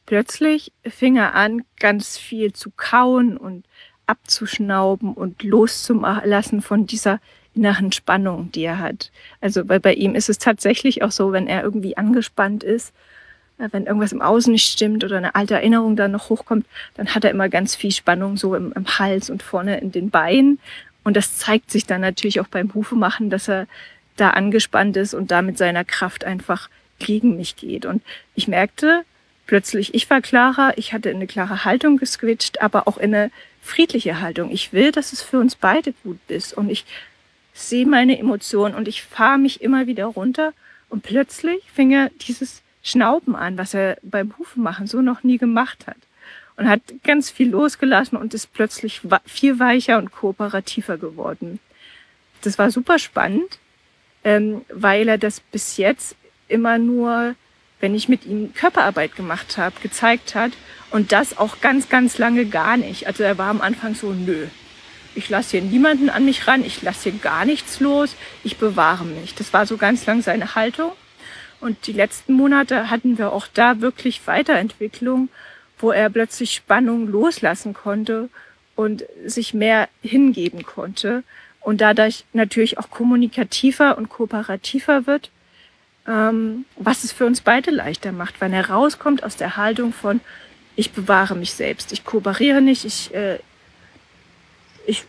Plötzlich 0.05 0.71
fing 0.83 1.15
er 1.15 1.33
an, 1.33 1.63
ganz 1.79 2.17
viel 2.17 2.53
zu 2.53 2.71
kauen 2.75 3.37
und 3.37 3.65
abzuschnauben 4.07 5.13
und 5.13 5.43
loszulassen 5.43 6.61
von 6.61 6.85
dieser 6.85 7.19
inneren 7.55 7.91
Spannung, 7.91 8.51
die 8.51 8.63
er 8.63 8.79
hat. 8.79 9.11
Also 9.41 9.67
weil 9.69 9.79
bei 9.79 9.93
ihm 9.93 10.15
ist 10.15 10.29
es 10.29 10.37
tatsächlich 10.37 11.03
auch 11.03 11.11
so, 11.11 11.31
wenn 11.31 11.47
er 11.47 11.63
irgendwie 11.63 11.97
angespannt 11.97 12.63
ist, 12.63 12.93
äh, 13.57 13.69
wenn 13.71 13.85
irgendwas 13.85 14.11
im 14.11 14.21
Außen 14.21 14.51
nicht 14.51 14.69
stimmt 14.69 15.03
oder 15.03 15.17
eine 15.17 15.35
alte 15.35 15.55
Erinnerung 15.55 15.95
dann 15.95 16.11
noch 16.11 16.29
hochkommt, 16.29 16.65
dann 16.95 17.15
hat 17.15 17.23
er 17.23 17.31
immer 17.31 17.49
ganz 17.49 17.75
viel 17.75 17.91
Spannung 17.91 18.37
so 18.37 18.55
im, 18.55 18.73
im 18.73 18.85
Hals 18.99 19.29
und 19.29 19.41
vorne 19.43 19.79
in 19.79 19.91
den 19.91 20.09
Beinen. 20.09 20.59
Und 21.03 21.15
das 21.15 21.37
zeigt 21.37 21.71
sich 21.71 21.85
dann 21.85 22.01
natürlich 22.01 22.39
auch 22.39 22.47
beim 22.47 22.73
Hufemachen, 22.73 23.29
dass 23.29 23.47
er 23.47 23.67
da 24.17 24.31
angespannt 24.31 24.97
ist 24.97 25.13
und 25.13 25.31
da 25.31 25.41
mit 25.41 25.57
seiner 25.57 25.83
Kraft 25.83 26.23
einfach 26.23 26.69
gegen 26.99 27.35
mich 27.35 27.55
geht. 27.55 27.85
Und 27.85 28.01
ich 28.33 28.47
merkte 28.47 29.03
plötzlich, 29.45 29.93
ich 29.93 30.09
war 30.09 30.21
klarer, 30.21 30.73
ich 30.77 30.93
hatte 30.93 31.09
in 31.09 31.17
eine 31.17 31.27
klare 31.27 31.65
Haltung 31.65 31.97
geswitcht, 31.97 32.61
aber 32.61 32.87
auch 32.87 32.97
in 32.97 33.13
eine 33.13 33.31
friedliche 33.65 34.21
Haltung. 34.21 34.51
Ich 34.51 34.71
will, 34.73 34.91
dass 34.91 35.11
es 35.11 35.21
für 35.21 35.39
uns 35.39 35.55
beide 35.55 35.93
gut 36.03 36.19
ist 36.27 36.53
und 36.53 36.69
ich 36.69 36.85
sehe 37.53 37.85
meine 37.85 38.19
Emotionen 38.19 38.75
und 38.75 38.87
ich 38.87 39.03
fahre 39.03 39.37
mich 39.37 39.61
immer 39.61 39.87
wieder 39.87 40.05
runter 40.05 40.53
und 40.89 41.03
plötzlich 41.03 41.63
fing 41.73 41.91
er 41.91 42.09
dieses 42.27 42.61
Schnauben 42.83 43.35
an, 43.35 43.57
was 43.57 43.73
er 43.73 43.97
beim 44.03 44.37
Hufenmachen 44.37 44.87
so 44.87 45.01
noch 45.01 45.23
nie 45.23 45.37
gemacht 45.37 45.87
hat. 45.87 45.97
Und 46.57 46.69
hat 46.69 46.81
ganz 47.03 47.29
viel 47.29 47.49
losgelassen 47.49 48.17
und 48.17 48.33
ist 48.33 48.53
plötzlich 48.53 49.01
viel 49.25 49.59
weicher 49.59 49.97
und 49.97 50.11
kooperativer 50.11 50.97
geworden. 50.97 51.59
Das 52.43 52.57
war 52.57 52.71
super 52.71 52.97
spannend, 52.97 53.59
ähm, 54.23 54.63
weil 54.69 55.09
er 55.09 55.17
das 55.17 55.41
bis 55.41 55.75
jetzt 55.75 56.15
immer 56.47 56.77
nur, 56.77 57.35
wenn 57.79 57.95
ich 57.95 58.09
mit 58.09 58.25
ihm 58.25 58.53
Körperarbeit 58.53 59.15
gemacht 59.15 59.57
habe, 59.57 59.75
gezeigt 59.81 60.35
hat. 60.35 60.51
Und 60.91 61.11
das 61.11 61.37
auch 61.37 61.61
ganz, 61.61 61.89
ganz 61.89 62.17
lange 62.17 62.45
gar 62.45 62.77
nicht. 62.77 63.07
Also 63.07 63.23
er 63.23 63.37
war 63.37 63.49
am 63.49 63.61
Anfang 63.61 63.95
so, 63.95 64.11
nö, 64.11 64.47
ich 65.15 65.29
lasse 65.29 65.51
hier 65.51 65.61
niemanden 65.61 66.09
an 66.09 66.25
mich 66.25 66.47
ran, 66.47 66.63
ich 66.63 66.81
lasse 66.81 67.09
hier 67.09 67.19
gar 67.19 67.45
nichts 67.45 67.79
los, 67.79 68.15
ich 68.43 68.57
bewahre 68.57 69.05
mich. 69.05 69.33
Das 69.35 69.53
war 69.53 69.65
so 69.65 69.77
ganz 69.77 70.05
lang 70.05 70.21
seine 70.21 70.55
Haltung. 70.55 70.91
Und 71.61 71.87
die 71.87 71.93
letzten 71.93 72.33
Monate 72.33 72.89
hatten 72.89 73.17
wir 73.17 73.31
auch 73.31 73.47
da 73.53 73.81
wirklich 73.81 74.27
Weiterentwicklung, 74.27 75.29
wo 75.77 75.91
er 75.91 76.09
plötzlich 76.09 76.53
Spannung 76.53 77.07
loslassen 77.07 77.73
konnte 77.73 78.29
und 78.75 79.05
sich 79.25 79.53
mehr 79.53 79.89
hingeben 80.01 80.63
konnte 80.63 81.23
und 81.61 81.81
dadurch 81.81 82.25
natürlich 82.33 82.77
auch 82.77 82.89
kommunikativer 82.89 83.97
und 83.97 84.09
kooperativer 84.09 85.07
wird, 85.07 85.31
ähm, 86.07 86.65
was 86.77 87.03
es 87.03 87.11
für 87.11 87.25
uns 87.25 87.41
beide 87.41 87.71
leichter 87.71 88.11
macht, 88.11 88.41
wenn 88.41 88.53
er 88.53 88.69
rauskommt 88.69 89.23
aus 89.23 89.35
der 89.35 89.57
Haltung 89.57 89.93
von 89.93 90.21
ich 90.75 90.91
bewahre 90.91 91.35
mich 91.35 91.53
selbst, 91.53 91.91
ich 91.93 92.03
kooperiere 92.03 92.61
nicht, 92.61 92.85
ich, 92.85 93.13
äh, 93.13 93.39
ich, 94.85 95.05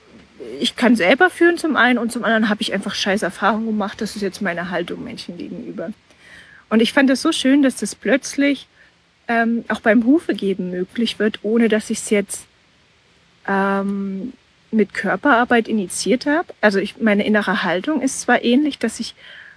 ich 0.60 0.76
kann 0.76 0.96
selber 0.96 1.28
führen 1.28 1.58
zum 1.58 1.76
einen 1.76 1.98
und 1.98 2.12
zum 2.12 2.24
anderen 2.24 2.48
habe 2.48 2.62
ich 2.62 2.72
einfach 2.72 2.94
scheiß 2.94 3.22
Erfahrungen 3.22 3.66
gemacht, 3.66 4.00
das 4.00 4.16
ist 4.16 4.22
jetzt 4.22 4.40
meine 4.40 4.70
Haltung 4.70 5.02
Menschen 5.02 5.36
gegenüber. 5.36 5.90
Und 6.68 6.80
ich 6.80 6.92
fand 6.92 7.10
es 7.10 7.22
so 7.22 7.32
schön, 7.32 7.62
dass 7.62 7.76
das 7.76 7.94
plötzlich 7.94 8.68
ähm, 9.28 9.64
auch 9.68 9.80
beim 9.80 10.04
Hufegeben 10.04 10.70
möglich 10.70 11.18
wird, 11.18 11.40
ohne 11.42 11.68
dass 11.68 11.90
ich 11.90 11.98
es 11.98 12.10
jetzt 12.10 12.46
ähm, 13.46 14.32
mit 14.70 14.94
Körperarbeit 14.94 15.68
initiiert 15.68 16.26
habe. 16.26 16.54
Also 16.60 16.78
ich, 16.78 17.00
meine 17.00 17.24
innere 17.24 17.62
Haltung 17.62 18.02
ist 18.02 18.20
zwar 18.20 18.42
ähnlich, 18.42 18.78
dass 18.78 19.00
ich 19.00 19.14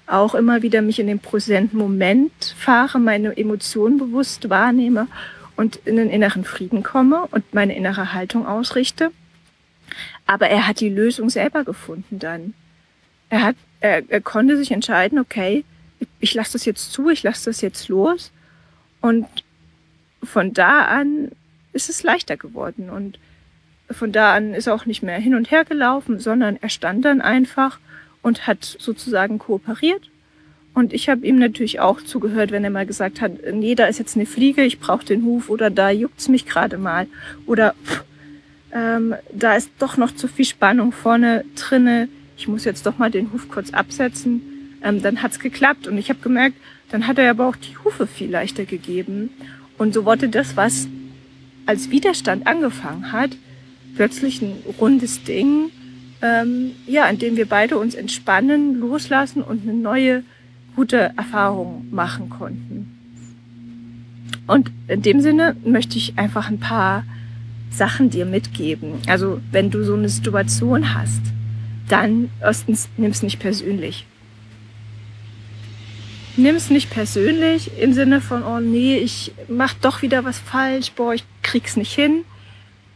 auch 0.09 0.35
immer 0.35 0.61
wieder 0.61 0.81
mich 0.81 0.99
in 0.99 1.07
den 1.07 1.19
präsenten 1.19 1.77
Moment 1.77 2.55
fahre, 2.57 2.99
meine 2.99 3.37
Emotionen 3.37 3.97
bewusst 3.97 4.49
wahrnehme 4.49 5.07
und 5.55 5.77
in 5.85 5.97
den 5.97 6.09
inneren 6.09 6.43
Frieden 6.43 6.83
komme 6.83 7.27
und 7.31 7.53
meine 7.53 7.75
innere 7.75 8.13
Haltung 8.13 8.47
ausrichte. 8.47 9.11
Aber 10.25 10.47
er 10.47 10.67
hat 10.67 10.79
die 10.79 10.89
Lösung 10.89 11.29
selber 11.29 11.63
gefunden 11.63 12.19
dann. 12.19 12.53
Er 13.29 13.43
hat, 13.43 13.55
er, 13.79 14.03
er 14.09 14.21
konnte 14.21 14.57
sich 14.57 14.71
entscheiden, 14.71 15.19
okay, 15.19 15.63
ich 16.19 16.33
lasse 16.33 16.53
das 16.53 16.65
jetzt 16.65 16.91
zu, 16.91 17.09
ich 17.09 17.23
lasse 17.23 17.45
das 17.45 17.61
jetzt 17.61 17.87
los. 17.89 18.31
Und 19.01 19.27
von 20.23 20.53
da 20.53 20.85
an 20.85 21.31
ist 21.73 21.89
es 21.89 22.03
leichter 22.03 22.37
geworden. 22.37 22.89
Und 22.89 23.19
von 23.91 24.11
da 24.11 24.33
an 24.33 24.53
ist 24.53 24.67
er 24.67 24.75
auch 24.75 24.85
nicht 24.85 25.03
mehr 25.03 25.19
hin 25.19 25.35
und 25.35 25.51
her 25.51 25.65
gelaufen, 25.65 26.19
sondern 26.19 26.57
er 26.57 26.69
stand 26.69 27.05
dann 27.05 27.21
einfach 27.21 27.79
und 28.21 28.47
hat 28.47 28.63
sozusagen 28.79 29.39
kooperiert. 29.39 30.09
Und 30.73 30.93
ich 30.93 31.09
habe 31.09 31.25
ihm 31.25 31.39
natürlich 31.39 31.79
auch 31.79 32.01
zugehört, 32.01 32.51
wenn 32.51 32.63
er 32.63 32.69
mal 32.69 32.85
gesagt 32.85 33.21
hat, 33.21 33.31
nee, 33.51 33.75
da 33.75 33.85
ist 33.85 33.99
jetzt 33.99 34.15
eine 34.15 34.25
Fliege, 34.25 34.63
ich 34.63 34.79
brauche 34.79 35.05
den 35.05 35.23
Huf 35.23 35.49
oder 35.49 35.69
da 35.69 35.89
juckt's 35.89 36.27
mich 36.27 36.45
gerade 36.45 36.77
mal. 36.77 37.07
Oder 37.45 37.75
pff, 37.85 38.03
ähm, 38.71 39.15
da 39.33 39.55
ist 39.55 39.71
doch 39.79 39.97
noch 39.97 40.13
zu 40.13 40.27
viel 40.27 40.45
Spannung 40.45 40.91
vorne 40.91 41.43
drinne, 41.55 42.07
ich 42.37 42.47
muss 42.47 42.65
jetzt 42.65 42.85
doch 42.85 42.97
mal 42.97 43.11
den 43.11 43.33
Huf 43.33 43.49
kurz 43.49 43.71
absetzen 43.71 44.41
ähm, 44.83 45.01
dann 45.01 45.21
hat's 45.21 45.39
geklappt. 45.39 45.87
Und 45.87 45.97
ich 45.97 46.09
habe 46.09 46.19
gemerkt, 46.19 46.55
dann 46.89 47.07
hat 47.07 47.17
er 47.17 47.29
aber 47.29 47.47
auch 47.47 47.55
die 47.55 47.77
Hufe 47.83 48.07
viel 48.07 48.29
leichter 48.29 48.65
gegeben. 48.65 49.29
Und 49.77 49.93
so 49.93 50.05
wurde 50.05 50.29
das, 50.29 50.57
was 50.57 50.87
als 51.65 51.89
Widerstand 51.89 52.47
angefangen 52.47 53.11
hat, 53.11 53.31
plötzlich 53.95 54.41
ein 54.41 54.63
rundes 54.79 55.23
Ding, 55.23 55.71
ähm, 56.21 56.71
ja, 56.85 57.07
in 57.07 57.19
dem 57.19 57.35
wir 57.35 57.47
beide 57.47 57.77
uns 57.77 57.95
entspannen, 57.95 58.79
loslassen 58.79 59.41
und 59.41 59.63
eine 59.63 59.73
neue, 59.73 60.23
gute 60.75 61.13
Erfahrung 61.17 61.87
machen 61.91 62.29
konnten. 62.29 62.95
Und 64.47 64.71
in 64.87 65.01
dem 65.01 65.21
Sinne 65.21 65.55
möchte 65.63 65.97
ich 65.97 66.17
einfach 66.17 66.49
ein 66.49 66.59
paar 66.59 67.03
Sachen 67.71 68.09
dir 68.09 68.25
mitgeben. 68.25 68.93
Also 69.07 69.39
wenn 69.51 69.69
du 69.69 69.83
so 69.83 69.93
eine 69.93 70.09
Situation 70.09 70.93
hast, 70.93 71.21
dann 71.87 72.29
erstens 72.41 72.89
nimm's 72.97 73.23
nicht 73.23 73.39
persönlich 73.39 74.05
nimm 76.39 76.55
es 76.55 76.69
nicht 76.69 76.89
persönlich 76.89 77.77
im 77.79 77.93
Sinne 77.93 78.21
von, 78.21 78.43
oh 78.43 78.59
nee, 78.59 78.97
ich 78.97 79.33
mach 79.47 79.73
doch 79.75 80.01
wieder 80.01 80.25
was 80.25 80.39
falsch, 80.39 80.91
boah, 80.91 81.13
ich 81.13 81.23
krieg's 81.41 81.75
nicht 81.77 81.93
hin. 81.93 82.23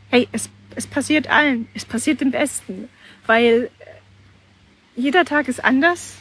Hey, 0.10 0.28
es, 0.32 0.50
es 0.76 0.88
passiert 0.88 1.30
allen. 1.30 1.68
Es 1.74 1.86
passiert 1.86 2.22
dem 2.22 2.32
Besten. 2.32 2.88
Weil 3.26 3.70
jeder 4.96 5.26
Tag 5.26 5.48
ist 5.48 5.64
anders. 5.64 6.16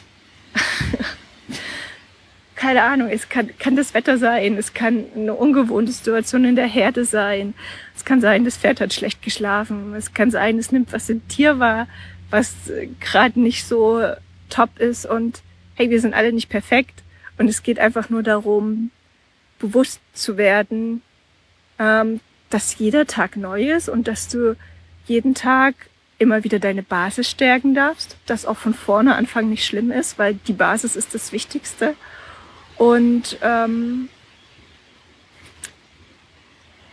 Keine 2.55 2.83
Ahnung, 2.83 3.09
es 3.09 3.27
kann, 3.27 3.49
kann 3.59 3.75
das 3.75 3.93
Wetter 3.93 4.17
sein, 4.17 4.57
es 4.57 4.73
kann 4.73 5.05
eine 5.15 5.33
ungewohnte 5.33 5.91
Situation 5.91 6.45
in 6.45 6.55
der 6.55 6.67
Herde 6.67 7.03
sein, 7.03 7.55
es 7.93 8.05
kann 8.05 8.21
sein, 8.21 8.45
das 8.45 8.55
Pferd 8.57 8.79
hat 8.79 8.93
schlecht 8.93 9.21
geschlafen, 9.21 9.93
es 9.95 10.13
kann 10.13 10.31
sein, 10.31 10.57
es 10.57 10.71
nimmt 10.71 10.93
was 10.93 11.09
im 11.09 11.27
Tier 11.27 11.59
wahr, 11.59 11.87
was 12.29 12.53
gerade 13.01 13.39
nicht 13.39 13.65
so 13.65 14.01
top 14.49 14.79
ist. 14.79 15.05
Und 15.05 15.41
hey, 15.75 15.89
wir 15.89 15.99
sind 15.99 16.13
alle 16.13 16.31
nicht 16.31 16.49
perfekt. 16.49 17.03
Und 17.37 17.47
es 17.47 17.63
geht 17.63 17.79
einfach 17.79 18.09
nur 18.09 18.23
darum, 18.23 18.91
bewusst 19.59 20.01
zu 20.13 20.37
werden, 20.37 21.01
ähm, 21.79 22.19
dass 22.49 22.77
jeder 22.77 23.07
Tag 23.07 23.37
neu 23.37 23.71
ist 23.71 23.89
und 23.89 24.07
dass 24.07 24.27
du 24.27 24.55
jeden 25.05 25.33
Tag 25.33 25.75
immer 26.19 26.43
wieder 26.43 26.59
deine 26.59 26.83
Basis 26.83 27.29
stärken 27.29 27.73
darfst, 27.73 28.17
dass 28.25 28.45
auch 28.45 28.57
von 28.57 28.73
vorne 28.73 29.15
Anfang 29.15 29.49
nicht 29.49 29.65
schlimm 29.65 29.91
ist, 29.91 30.19
weil 30.19 30.35
die 30.47 30.53
Basis 30.53 30.95
ist 30.95 31.13
das 31.13 31.31
Wichtigste. 31.31 31.95
Und 32.77 33.37
ähm, 33.41 34.09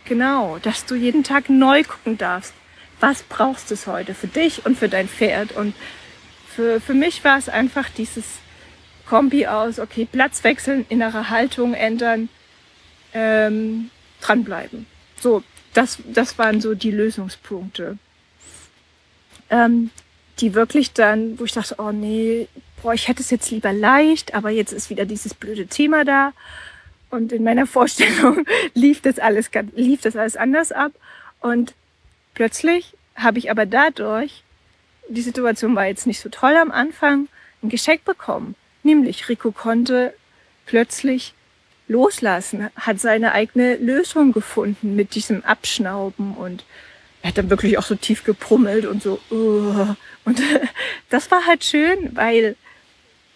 genau, 0.05 0.57
dass 0.61 0.85
du 0.85 0.95
jeden 0.95 1.23
Tag 1.23 1.49
neu 1.49 1.83
gucken 1.83 2.17
darfst. 2.17 2.53
Was 2.99 3.23
brauchst 3.23 3.71
du 3.71 3.75
heute 3.87 4.13
für 4.13 4.27
dich 4.27 4.65
und 4.65 4.77
für 4.77 4.89
dein 4.89 5.07
Pferd? 5.07 5.53
Und 5.53 5.73
für, 6.47 6.79
für 6.79 6.93
mich 6.93 7.23
war 7.23 7.37
es 7.37 7.49
einfach 7.49 7.89
dieses 7.89 8.25
Kombi 9.07 9.47
aus, 9.47 9.79
okay, 9.79 10.07
Platz 10.09 10.43
wechseln, 10.43 10.85
innere 10.89 11.29
Haltung 11.29 11.73
ändern, 11.73 12.29
ähm, 13.13 13.89
dranbleiben. 14.21 14.85
So, 15.19 15.43
das, 15.73 15.99
das 16.05 16.37
waren 16.37 16.61
so 16.61 16.75
die 16.75 16.91
Lösungspunkte. 16.91 17.97
Ähm, 19.51 19.91
die 20.39 20.55
wirklich 20.55 20.93
dann, 20.93 21.39
wo 21.39 21.45
ich 21.45 21.51
dachte, 21.51 21.75
oh 21.77 21.91
nee, 21.91 22.47
boah, 22.81 22.93
ich 22.93 23.07
hätte 23.07 23.21
es 23.21 23.29
jetzt 23.29 23.51
lieber 23.51 23.73
leicht, 23.73 24.33
aber 24.33 24.49
jetzt 24.49 24.73
ist 24.73 24.89
wieder 24.89 25.05
dieses 25.05 25.33
blöde 25.33 25.67
Thema 25.67 26.03
da. 26.03 26.33
Und 27.09 27.31
in 27.31 27.43
meiner 27.43 27.67
Vorstellung 27.67 28.45
lief 28.73 29.01
das 29.01 29.19
alles, 29.19 29.51
lief 29.75 30.01
das 30.01 30.15
alles 30.15 30.35
anders 30.35 30.71
ab. 30.71 30.91
Und 31.39 31.73
plötzlich 32.33 32.95
habe 33.15 33.39
ich 33.39 33.51
aber 33.51 33.65
dadurch, 33.65 34.43
die 35.07 35.21
Situation 35.21 35.75
war 35.75 35.85
jetzt 35.85 36.07
nicht 36.07 36.19
so 36.19 36.29
toll 36.29 36.55
am 36.55 36.71
Anfang, 36.71 37.27
ein 37.61 37.69
Geschenk 37.69 38.05
bekommen. 38.05 38.55
Nämlich 38.83 39.29
Rico 39.29 39.51
konnte 39.51 40.13
plötzlich 40.65 41.33
loslassen, 41.87 42.69
hat 42.75 42.99
seine 42.99 43.33
eigene 43.33 43.75
Lösung 43.75 44.31
gefunden 44.31 44.95
mit 44.95 45.13
diesem 45.13 45.43
Abschnauben 45.43 46.35
und 46.35 46.63
er 47.21 47.29
hat 47.29 47.37
dann 47.37 47.49
wirklich 47.49 47.77
auch 47.77 47.83
so 47.83 47.95
tief 47.95 48.23
geprummelt 48.23 48.85
und 48.85 49.03
so. 49.03 49.19
Uh. 49.29 49.95
Und 50.25 50.41
das 51.09 51.29
war 51.31 51.45
halt 51.45 51.63
schön, 51.63 52.15
weil 52.15 52.55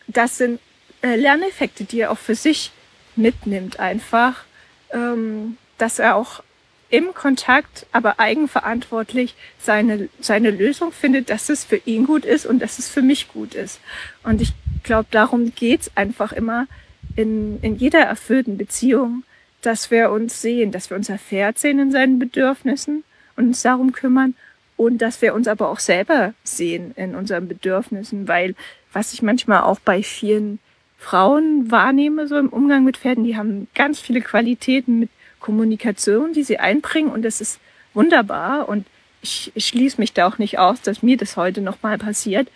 das 0.08 0.38
sind 0.38 0.60
äh, 1.02 1.16
Lerneffekte, 1.16 1.84
die 1.84 2.02
er 2.02 2.12
auch 2.12 2.18
für 2.18 2.36
sich 2.36 2.72
mitnimmt 3.16 3.80
einfach, 3.80 4.44
ähm, 4.92 5.58
dass 5.78 6.00
er 6.00 6.16
auch 6.16 6.44
im 6.90 7.14
Kontakt, 7.14 7.88
aber 7.92 8.20
eigenverantwortlich 8.20 9.36
seine, 9.60 10.08
seine 10.20 10.52
Lösung 10.52 10.92
findet, 10.92 11.30
dass 11.30 11.50
es 11.50 11.66
für 11.66 11.78
ihn 11.78 12.06
gut 12.06 12.26
ist 12.26 12.46
und 12.46 12.60
dass 12.60 12.80
es 12.80 12.90
für 12.90 13.02
mich 13.02 13.28
gut 13.28 13.56
ist. 13.56 13.80
Und 14.24 14.42
ich 14.42 14.54
glaube, 14.84 15.08
darum 15.12 15.54
geht's 15.56 15.92
einfach 15.96 16.32
immer 16.32 16.68
in, 17.16 17.60
in 17.62 17.76
jeder 17.76 18.00
erfüllten 18.00 18.58
Beziehung, 18.58 19.24
dass 19.62 19.90
wir 19.90 20.12
uns 20.12 20.42
sehen, 20.42 20.72
dass 20.72 20.90
wir 20.90 20.98
unser 20.98 21.18
Pferd 21.18 21.58
sehen 21.58 21.80
in 21.80 21.92
seinen 21.92 22.20
Bedürfnissen 22.20 23.04
und 23.36 23.48
uns 23.48 23.62
darum 23.62 23.92
kümmern 23.92 24.36
und 24.78 25.00
dass 25.00 25.22
wir 25.22 25.34
uns 25.34 25.48
aber 25.48 25.70
auch 25.70 25.80
selber 25.80 26.34
sehen 26.44 26.94
in 26.96 27.16
unseren 27.16 27.48
Bedürfnissen, 27.48 28.28
weil 28.28 28.56
was 28.92 29.14
ich 29.14 29.22
manchmal 29.22 29.62
auch 29.62 29.80
bei 29.80 30.04
vielen 30.04 30.60
Frauen 30.98 31.70
wahrnehme, 31.70 32.28
so 32.28 32.38
im 32.38 32.50
Umgang 32.50 32.84
mit 32.84 32.98
Pferden, 32.98 33.24
die 33.24 33.38
haben 33.38 33.68
ganz 33.76 34.00
viele 34.00 34.22
Qualitäten 34.22 35.00
mit 35.00 35.10
Kommunikation, 35.40 36.34
die 36.34 36.44
sie 36.44 36.58
einbringen 36.58 37.12
und 37.12 37.24
das 37.24 37.42
ist 37.42 37.60
wunderbar 37.94 38.68
und 38.68 38.86
ich, 39.22 39.52
ich 39.56 39.68
schließe 39.68 40.00
mich 40.00 40.14
da 40.14 40.28
auch 40.28 40.38
nicht 40.38 40.60
aus, 40.60 40.82
dass 40.82 41.04
mir 41.04 41.18
das 41.18 41.36
heute 41.38 41.62
nochmal 41.62 41.98
passiert. 41.98 42.48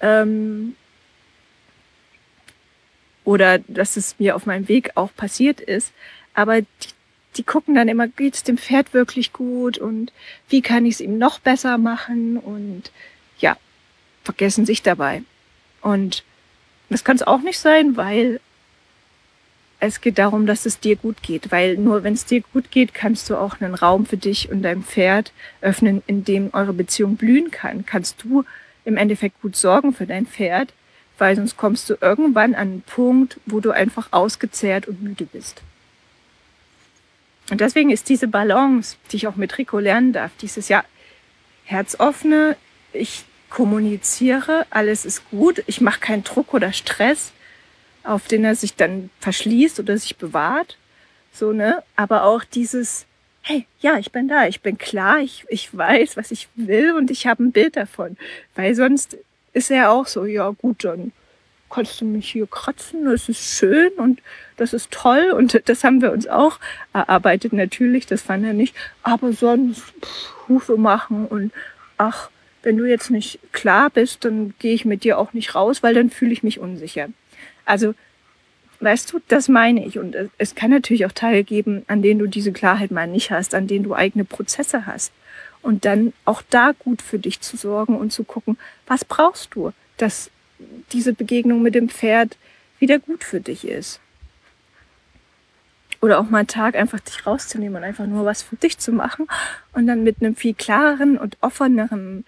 Ähm, 0.00 0.74
oder 3.24 3.58
dass 3.58 3.96
es 3.96 4.18
mir 4.18 4.36
auf 4.36 4.46
meinem 4.46 4.68
Weg 4.68 4.92
auch 4.94 5.10
passiert 5.14 5.60
ist. 5.60 5.92
Aber 6.32 6.60
die, 6.62 6.66
die 7.36 7.42
gucken 7.42 7.74
dann 7.74 7.88
immer, 7.88 8.08
geht 8.08 8.34
es 8.34 8.42
dem 8.42 8.58
Pferd 8.58 8.94
wirklich 8.94 9.32
gut 9.32 9.78
und 9.78 10.12
wie 10.48 10.62
kann 10.62 10.86
ich 10.86 10.94
es 10.94 11.00
ihm 11.00 11.18
noch 11.18 11.38
besser 11.38 11.78
machen 11.78 12.38
und 12.38 12.90
ja, 13.38 13.56
vergessen 14.24 14.66
sich 14.66 14.82
dabei. 14.82 15.22
Und 15.82 16.24
das 16.88 17.04
kann 17.04 17.16
es 17.16 17.22
auch 17.22 17.40
nicht 17.40 17.58
sein, 17.58 17.96
weil 17.96 18.40
es 19.78 20.00
geht 20.00 20.18
darum, 20.18 20.46
dass 20.46 20.66
es 20.66 20.80
dir 20.80 20.96
gut 20.96 21.22
geht, 21.22 21.52
weil 21.52 21.76
nur 21.76 22.02
wenn 22.02 22.14
es 22.14 22.24
dir 22.24 22.42
gut 22.52 22.70
geht, 22.70 22.94
kannst 22.94 23.28
du 23.28 23.36
auch 23.36 23.60
einen 23.60 23.74
Raum 23.74 24.06
für 24.06 24.16
dich 24.16 24.50
und 24.50 24.62
dein 24.62 24.82
Pferd 24.82 25.32
öffnen, 25.60 26.02
in 26.06 26.24
dem 26.24 26.50
eure 26.54 26.72
Beziehung 26.72 27.16
blühen 27.16 27.50
kann. 27.50 27.84
Kannst 27.84 28.22
du 28.22 28.44
im 28.84 28.96
Endeffekt 28.96 29.42
gut 29.42 29.54
sorgen 29.54 29.92
für 29.92 30.06
dein 30.06 30.26
Pferd, 30.26 30.72
weil 31.18 31.36
sonst 31.36 31.56
kommst 31.56 31.90
du 31.90 31.96
irgendwann 32.00 32.54
an 32.54 32.68
einen 32.68 32.82
Punkt, 32.82 33.38
wo 33.44 33.60
du 33.60 33.70
einfach 33.70 34.08
ausgezehrt 34.12 34.88
und 34.88 35.02
müde 35.02 35.26
bist. 35.26 35.62
Und 37.50 37.60
deswegen 37.60 37.90
ist 37.90 38.08
diese 38.08 38.28
Balance, 38.28 38.96
die 39.10 39.16
ich 39.16 39.26
auch 39.26 39.36
mit 39.36 39.56
Rico 39.58 39.78
lernen 39.78 40.12
darf, 40.12 40.32
dieses 40.40 40.68
ja 40.68 40.84
herzoffene, 41.64 42.56
ich 42.92 43.24
kommuniziere, 43.50 44.66
alles 44.70 45.04
ist 45.04 45.28
gut, 45.30 45.62
ich 45.66 45.80
mache 45.80 46.00
keinen 46.00 46.24
Druck 46.24 46.54
oder 46.54 46.72
Stress, 46.72 47.32
auf 48.02 48.26
den 48.26 48.44
er 48.44 48.54
sich 48.54 48.74
dann 48.74 49.10
verschließt 49.20 49.78
oder 49.78 49.96
sich 49.96 50.16
bewahrt, 50.16 50.76
so 51.32 51.52
ne, 51.52 51.82
aber 51.94 52.24
auch 52.24 52.42
dieses 52.44 53.06
hey, 53.46 53.64
ja, 53.80 53.96
ich 53.96 54.10
bin 54.10 54.26
da, 54.26 54.48
ich 54.48 54.60
bin 54.60 54.76
klar, 54.76 55.20
ich, 55.20 55.44
ich 55.48 55.76
weiß, 55.76 56.16
was 56.16 56.32
ich 56.32 56.48
will 56.56 56.92
und 56.92 57.12
ich 57.12 57.28
habe 57.28 57.44
ein 57.44 57.52
Bild 57.52 57.76
davon, 57.76 58.16
weil 58.56 58.74
sonst 58.74 59.16
ist 59.52 59.70
er 59.70 59.92
auch 59.92 60.08
so, 60.08 60.24
ja 60.24 60.50
gut, 60.50 60.84
dann 60.84 61.12
kannst 61.70 62.00
du 62.00 62.04
mich 62.04 62.30
hier 62.30 62.46
kratzen, 62.46 63.04
das 63.04 63.28
ist 63.28 63.58
schön 63.58 63.92
und 63.92 64.22
das 64.56 64.72
ist 64.72 64.90
toll 64.90 65.32
und 65.36 65.68
das 65.68 65.84
haben 65.84 66.00
wir 66.00 66.12
uns 66.12 66.26
auch 66.26 66.58
erarbeitet 66.92 67.52
natürlich, 67.52 68.06
das 68.06 68.22
fand 68.22 68.44
er 68.44 68.52
nicht, 68.52 68.74
aber 69.02 69.32
sonst 69.32 69.82
Hufe 70.48 70.76
machen 70.76 71.26
und 71.26 71.52
ach, 71.98 72.30
wenn 72.62 72.76
du 72.76 72.84
jetzt 72.84 73.10
nicht 73.10 73.38
klar 73.52 73.90
bist, 73.90 74.24
dann 74.24 74.52
gehe 74.58 74.74
ich 74.74 74.84
mit 74.84 75.04
dir 75.04 75.18
auch 75.18 75.32
nicht 75.32 75.54
raus, 75.54 75.84
weil 75.84 75.94
dann 75.94 76.10
fühle 76.10 76.32
ich 76.32 76.42
mich 76.42 76.58
unsicher. 76.58 77.08
Also, 77.64 77.94
weißt 78.80 79.12
du, 79.12 79.20
das 79.28 79.48
meine 79.48 79.86
ich. 79.86 80.00
Und 80.00 80.16
es 80.36 80.56
kann 80.56 80.70
natürlich 80.70 81.06
auch 81.06 81.12
Teile 81.12 81.44
geben, 81.44 81.84
an 81.86 82.02
denen 82.02 82.18
du 82.18 82.26
diese 82.26 82.50
Klarheit 82.50 82.90
mal 82.90 83.06
nicht 83.06 83.30
hast, 83.30 83.54
an 83.54 83.68
denen 83.68 83.84
du 83.84 83.94
eigene 83.94 84.24
Prozesse 84.24 84.84
hast. 84.84 85.12
Und 85.62 85.84
dann 85.84 86.12
auch 86.24 86.42
da 86.50 86.72
gut 86.76 87.02
für 87.02 87.20
dich 87.20 87.40
zu 87.40 87.56
sorgen 87.56 87.96
und 87.96 88.12
zu 88.12 88.24
gucken, 88.24 88.58
was 88.86 89.04
brauchst 89.04 89.54
du, 89.54 89.72
dass 89.96 90.32
diese 90.92 91.12
Begegnung 91.12 91.62
mit 91.62 91.74
dem 91.74 91.88
Pferd 91.88 92.36
wieder 92.78 92.98
gut 92.98 93.24
für 93.24 93.40
dich 93.40 93.66
ist. 93.66 94.00
Oder 96.00 96.18
auch 96.18 96.28
mal 96.28 96.38
einen 96.38 96.48
Tag 96.48 96.76
einfach 96.76 97.00
dich 97.00 97.26
rauszunehmen 97.26 97.76
und 97.76 97.84
einfach 97.84 98.06
nur 98.06 98.24
was 98.24 98.42
für 98.42 98.56
dich 98.56 98.78
zu 98.78 98.92
machen 98.92 99.26
und 99.72 99.86
dann 99.86 100.04
mit 100.04 100.20
einem 100.20 100.36
viel 100.36 100.54
klareren 100.54 101.16
und 101.18 101.38
offeneren 101.40 102.24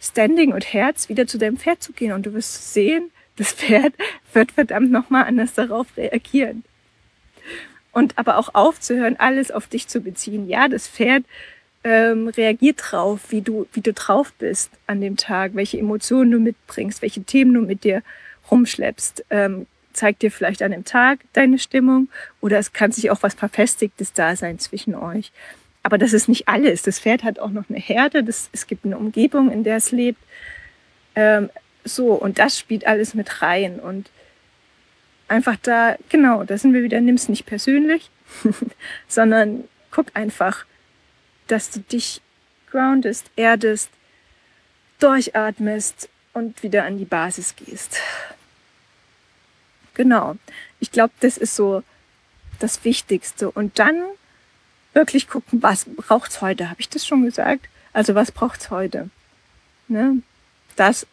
Standing 0.00 0.52
und 0.52 0.72
Herz 0.72 1.08
wieder 1.08 1.26
zu 1.26 1.38
deinem 1.38 1.56
Pferd 1.56 1.82
zu 1.82 1.92
gehen 1.92 2.12
und 2.12 2.26
du 2.26 2.32
wirst 2.32 2.72
sehen, 2.72 3.10
das 3.36 3.52
Pferd 3.52 3.94
wird 4.32 4.52
verdammt 4.52 4.90
nochmal 4.90 5.24
anders 5.24 5.54
darauf 5.54 5.96
reagieren. 5.96 6.64
Und 7.92 8.18
aber 8.18 8.38
auch 8.38 8.54
aufzuhören, 8.54 9.16
alles 9.18 9.50
auf 9.50 9.66
dich 9.66 9.88
zu 9.88 10.00
beziehen. 10.00 10.48
Ja, 10.48 10.68
das 10.68 10.86
Pferd 10.86 11.24
ähm, 11.84 12.28
reagiert 12.28 12.80
drauf, 12.82 13.30
wie 13.30 13.40
du, 13.40 13.66
wie 13.72 13.80
du 13.80 13.92
drauf 13.92 14.32
bist 14.38 14.70
an 14.86 15.00
dem 15.00 15.16
Tag, 15.16 15.54
welche 15.54 15.78
Emotionen 15.78 16.30
du 16.30 16.38
mitbringst, 16.38 17.02
welche 17.02 17.22
Themen 17.22 17.54
du 17.54 17.62
mit 17.62 17.84
dir 17.84 18.02
rumschleppst. 18.50 19.24
Ähm, 19.30 19.66
zeigt 19.92 20.22
dir 20.22 20.30
vielleicht 20.30 20.62
an 20.62 20.70
dem 20.70 20.84
Tag 20.84 21.20
deine 21.32 21.58
Stimmung 21.58 22.08
oder 22.40 22.58
es 22.58 22.72
kann 22.72 22.92
sich 22.92 23.10
auch 23.10 23.22
was 23.22 23.34
Verfestigtes 23.34 24.12
da 24.12 24.36
sein 24.36 24.58
zwischen 24.58 24.94
euch. 24.94 25.32
Aber 25.82 25.98
das 25.98 26.12
ist 26.12 26.28
nicht 26.28 26.48
alles. 26.48 26.82
Das 26.82 27.00
Pferd 27.00 27.24
hat 27.24 27.38
auch 27.38 27.50
noch 27.50 27.68
eine 27.68 27.78
Herde, 27.78 28.22
das, 28.22 28.50
es 28.52 28.66
gibt 28.66 28.84
eine 28.84 28.98
Umgebung, 28.98 29.50
in 29.50 29.64
der 29.64 29.76
es 29.76 29.92
lebt. 29.92 30.22
Ähm, 31.14 31.50
so, 31.84 32.12
und 32.12 32.38
das 32.38 32.58
spielt 32.58 32.86
alles 32.86 33.14
mit 33.14 33.40
rein. 33.40 33.80
Und 33.80 34.10
einfach 35.28 35.56
da, 35.62 35.96
genau, 36.10 36.44
da 36.44 36.58
sind 36.58 36.74
wir 36.74 36.82
wieder, 36.82 37.00
nimm's 37.00 37.28
nicht 37.28 37.46
persönlich, 37.46 38.10
sondern 39.08 39.64
guck 39.90 40.08
einfach, 40.14 40.66
dass 41.50 41.70
du 41.70 41.80
dich 41.80 42.20
groundest, 42.70 43.30
erdest, 43.36 43.90
durchatmest 45.00 46.08
und 46.32 46.62
wieder 46.62 46.84
an 46.84 46.98
die 46.98 47.04
Basis 47.04 47.56
gehst. 47.56 47.98
Genau. 49.94 50.36
Ich 50.78 50.92
glaube, 50.92 51.12
das 51.20 51.36
ist 51.36 51.56
so 51.56 51.82
das 52.58 52.84
Wichtigste. 52.84 53.50
Und 53.50 53.78
dann 53.78 54.00
wirklich 54.92 55.28
gucken, 55.28 55.62
was 55.62 55.84
braucht's 55.84 56.40
heute? 56.40 56.70
Habe 56.70 56.80
ich 56.80 56.88
das 56.88 57.06
schon 57.06 57.24
gesagt? 57.24 57.68
Also 57.92 58.14
was 58.14 58.30
braucht's 58.30 58.70
heute? 58.70 59.10
Ne? 59.88 60.22
Dass 60.76 61.06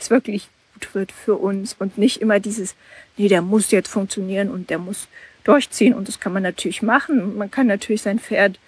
es 0.00 0.10
wirklich 0.10 0.48
gut 0.74 0.94
wird 0.94 1.12
für 1.12 1.36
uns 1.36 1.76
und 1.78 1.98
nicht 1.98 2.22
immer 2.22 2.40
dieses, 2.40 2.74
nee, 3.16 3.28
der 3.28 3.42
muss 3.42 3.70
jetzt 3.70 3.88
funktionieren 3.88 4.50
und 4.50 4.70
der 4.70 4.78
muss 4.78 5.08
durchziehen. 5.44 5.94
Und 5.94 6.08
das 6.08 6.20
kann 6.20 6.32
man 6.32 6.42
natürlich 6.42 6.82
machen. 6.82 7.36
Man 7.36 7.50
kann 7.50 7.66
natürlich 7.66 8.02
sein 8.02 8.18
Pferd 8.18 8.58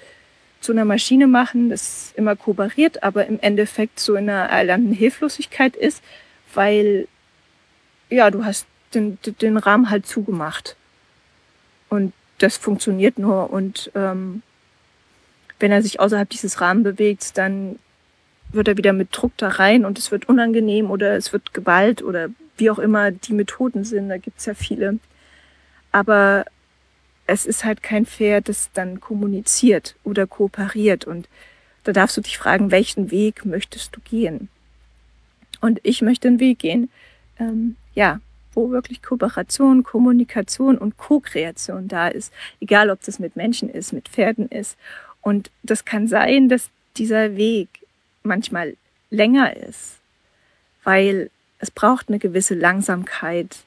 zu 0.64 0.72
einer 0.72 0.84
Maschine 0.84 1.26
machen, 1.26 1.68
das 1.68 2.12
immer 2.16 2.36
kooperiert, 2.36 3.02
aber 3.02 3.26
im 3.26 3.38
Endeffekt 3.40 4.00
so 4.00 4.14
in 4.14 4.28
einer 4.28 4.46
erlernten 4.46 4.92
Hilflosigkeit 4.92 5.76
ist, 5.76 6.02
weil 6.54 7.06
ja, 8.10 8.30
du 8.30 8.44
hast 8.44 8.66
den, 8.94 9.18
den 9.40 9.56
Rahmen 9.56 9.90
halt 9.90 10.06
zugemacht. 10.06 10.76
Und 11.88 12.12
das 12.38 12.56
funktioniert 12.56 13.18
nur. 13.18 13.50
Und 13.50 13.90
ähm, 13.94 14.42
wenn 15.60 15.70
er 15.70 15.82
sich 15.82 16.00
außerhalb 16.00 16.28
dieses 16.30 16.60
Rahmens 16.60 16.84
bewegt, 16.84 17.36
dann 17.36 17.78
wird 18.50 18.68
er 18.68 18.76
wieder 18.76 18.92
mit 18.92 19.08
Druck 19.12 19.32
da 19.36 19.48
rein 19.48 19.84
und 19.84 19.98
es 19.98 20.10
wird 20.10 20.28
unangenehm 20.28 20.90
oder 20.90 21.16
es 21.16 21.32
wird 21.32 21.52
Gewalt 21.54 22.02
oder 22.02 22.28
wie 22.56 22.70
auch 22.70 22.78
immer 22.78 23.10
die 23.10 23.32
Methoden 23.32 23.84
sind. 23.84 24.08
Da 24.08 24.16
gibt's 24.16 24.46
ja 24.46 24.54
viele. 24.54 24.98
Aber 25.92 26.44
es 27.26 27.46
ist 27.46 27.64
halt 27.64 27.82
kein 27.82 28.06
Pferd, 28.06 28.48
das 28.48 28.70
dann 28.74 29.00
kommuniziert 29.00 29.96
oder 30.04 30.26
kooperiert. 30.26 31.04
Und 31.04 31.28
da 31.84 31.92
darfst 31.92 32.16
du 32.16 32.20
dich 32.20 32.38
fragen, 32.38 32.70
welchen 32.70 33.10
Weg 33.10 33.44
möchtest 33.44 33.96
du 33.96 34.00
gehen? 34.00 34.48
Und 35.60 35.80
ich 35.82 36.02
möchte 36.02 36.28
einen 36.28 36.40
Weg 36.40 36.58
gehen, 36.58 36.90
ähm, 37.38 37.76
ja, 37.94 38.20
wo 38.52 38.70
wirklich 38.70 39.02
Kooperation, 39.02 39.82
Kommunikation 39.82 40.78
und 40.78 40.96
Co-Kreation 40.96 41.88
da 41.88 42.08
ist. 42.08 42.32
Egal, 42.60 42.90
ob 42.90 43.02
das 43.02 43.18
mit 43.18 43.36
Menschen 43.36 43.68
ist, 43.68 43.92
mit 43.92 44.08
Pferden 44.08 44.48
ist. 44.48 44.76
Und 45.20 45.50
das 45.62 45.84
kann 45.84 46.06
sein, 46.06 46.48
dass 46.48 46.70
dieser 46.96 47.36
Weg 47.36 47.68
manchmal 48.22 48.76
länger 49.10 49.56
ist, 49.56 49.98
weil 50.84 51.30
es 51.58 51.70
braucht 51.70 52.08
eine 52.08 52.18
gewisse 52.18 52.54
Langsamkeit, 52.54 53.64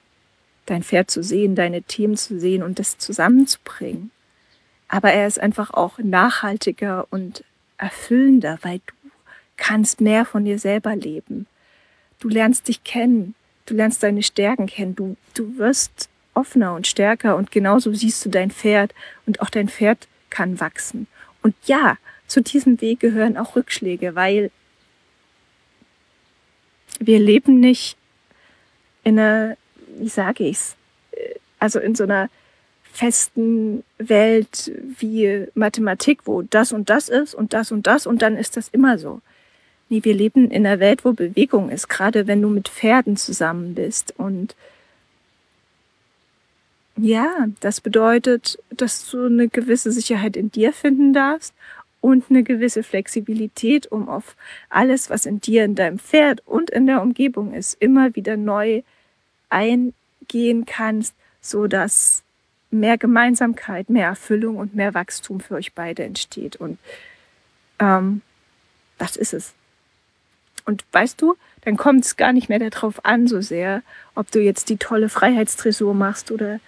dein 0.67 0.83
Pferd 0.83 1.09
zu 1.09 1.23
sehen, 1.23 1.55
deine 1.55 1.81
Themen 1.81 2.15
zu 2.15 2.39
sehen 2.39 2.63
und 2.63 2.79
das 2.79 2.97
zusammenzubringen. 2.97 4.11
Aber 4.87 5.11
er 5.11 5.27
ist 5.27 5.39
einfach 5.39 5.71
auch 5.71 5.97
nachhaltiger 5.97 7.07
und 7.09 7.43
erfüllender, 7.77 8.59
weil 8.61 8.79
du 8.79 9.09
kannst 9.57 10.01
mehr 10.01 10.25
von 10.25 10.45
dir 10.45 10.59
selber 10.59 10.95
leben. 10.95 11.47
Du 12.19 12.29
lernst 12.29 12.67
dich 12.67 12.83
kennen, 12.83 13.35
du 13.65 13.73
lernst 13.73 14.03
deine 14.03 14.23
Stärken 14.23 14.67
kennen, 14.67 14.95
du, 14.95 15.17
du 15.33 15.57
wirst 15.57 16.09
offener 16.33 16.75
und 16.75 16.87
stärker 16.87 17.35
und 17.35 17.51
genauso 17.51 17.93
siehst 17.93 18.23
du 18.25 18.29
dein 18.29 18.51
Pferd 18.51 18.93
und 19.25 19.41
auch 19.41 19.49
dein 19.49 19.69
Pferd 19.69 20.07
kann 20.29 20.59
wachsen. 20.59 21.07
Und 21.41 21.55
ja, 21.65 21.97
zu 22.27 22.41
diesem 22.41 22.79
Weg 22.81 22.99
gehören 22.99 23.37
auch 23.37 23.55
Rückschläge, 23.55 24.15
weil 24.15 24.51
wir 26.99 27.19
leben 27.19 27.59
nicht 27.59 27.97
in 29.03 29.19
einer, 29.19 29.57
wie 29.99 30.09
sage 30.09 30.45
ich's, 30.45 30.75
also 31.59 31.79
in 31.79 31.95
so 31.95 32.03
einer 32.03 32.29
festen 32.91 33.83
Welt 33.99 34.71
wie 34.99 35.47
Mathematik, 35.53 36.21
wo 36.25 36.41
das 36.41 36.71
und 36.71 36.89
das 36.89 37.09
ist 37.09 37.35
und 37.35 37.53
das 37.53 37.71
und 37.71 37.85
das 37.85 38.07
und 38.07 38.21
dann 38.21 38.35
ist 38.35 38.57
das 38.57 38.69
immer 38.69 38.97
so. 38.97 39.21
Nee, 39.89 40.03
wir 40.03 40.13
leben 40.13 40.51
in 40.51 40.65
einer 40.65 40.79
Welt, 40.79 41.05
wo 41.05 41.13
Bewegung 41.13 41.69
ist, 41.69 41.87
gerade 41.87 42.27
wenn 42.27 42.41
du 42.41 42.49
mit 42.49 42.67
Pferden 42.67 43.15
zusammen 43.15 43.75
bist. 43.75 44.13
Und 44.17 44.55
ja, 46.97 47.47
das 47.61 47.79
bedeutet, 47.79 48.57
dass 48.69 49.09
du 49.09 49.25
eine 49.25 49.47
gewisse 49.47 49.91
Sicherheit 49.91 50.35
in 50.35 50.51
dir 50.51 50.73
finden 50.73 51.13
darfst 51.13 51.53
und 52.01 52.25
eine 52.29 52.43
gewisse 52.43 52.83
Flexibilität, 52.83 53.89
um 53.91 54.09
auf 54.09 54.35
alles, 54.69 55.09
was 55.09 55.25
in 55.25 55.39
dir, 55.39 55.63
in 55.63 55.75
deinem 55.75 55.99
Pferd 55.99 56.41
und 56.45 56.69
in 56.69 56.85
der 56.87 57.01
Umgebung 57.01 57.53
ist, 57.53 57.75
immer 57.79 58.15
wieder 58.15 58.35
neu 58.35 58.81
eingehen 59.49 60.65
kannst, 60.65 61.15
so 61.41 61.67
dass 61.67 62.23
mehr 62.69 62.97
Gemeinsamkeit, 62.97 63.89
mehr 63.89 64.07
Erfüllung 64.07 64.57
und 64.57 64.75
mehr 64.75 64.93
Wachstum 64.93 65.39
für 65.39 65.55
euch 65.55 65.73
beide 65.73 66.03
entsteht. 66.03 66.55
Und 66.57 66.77
ähm, 67.79 68.21
das 68.97 69.15
ist 69.15 69.33
es. 69.33 69.53
Und 70.65 70.83
weißt 70.91 71.21
du, 71.21 71.37
dann 71.61 71.77
kommt 71.77 72.03
es 72.03 72.17
gar 72.17 72.33
nicht 72.33 72.49
mehr 72.49 72.59
darauf 72.59 73.05
an, 73.05 73.27
so 73.27 73.41
sehr, 73.41 73.83
ob 74.15 74.31
du 74.31 74.39
jetzt 74.39 74.69
die 74.69 74.77
tolle 74.77 75.07
Freiheitstresur 75.09 75.93
machst 75.93 76.31
oder 76.31 76.59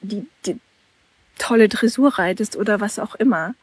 die, 0.00 0.26
die 0.46 0.58
tolle 1.38 1.68
Dressur 1.68 2.18
reitest 2.18 2.56
oder 2.56 2.80
was 2.80 2.98
auch 2.98 3.14
immer. 3.14 3.54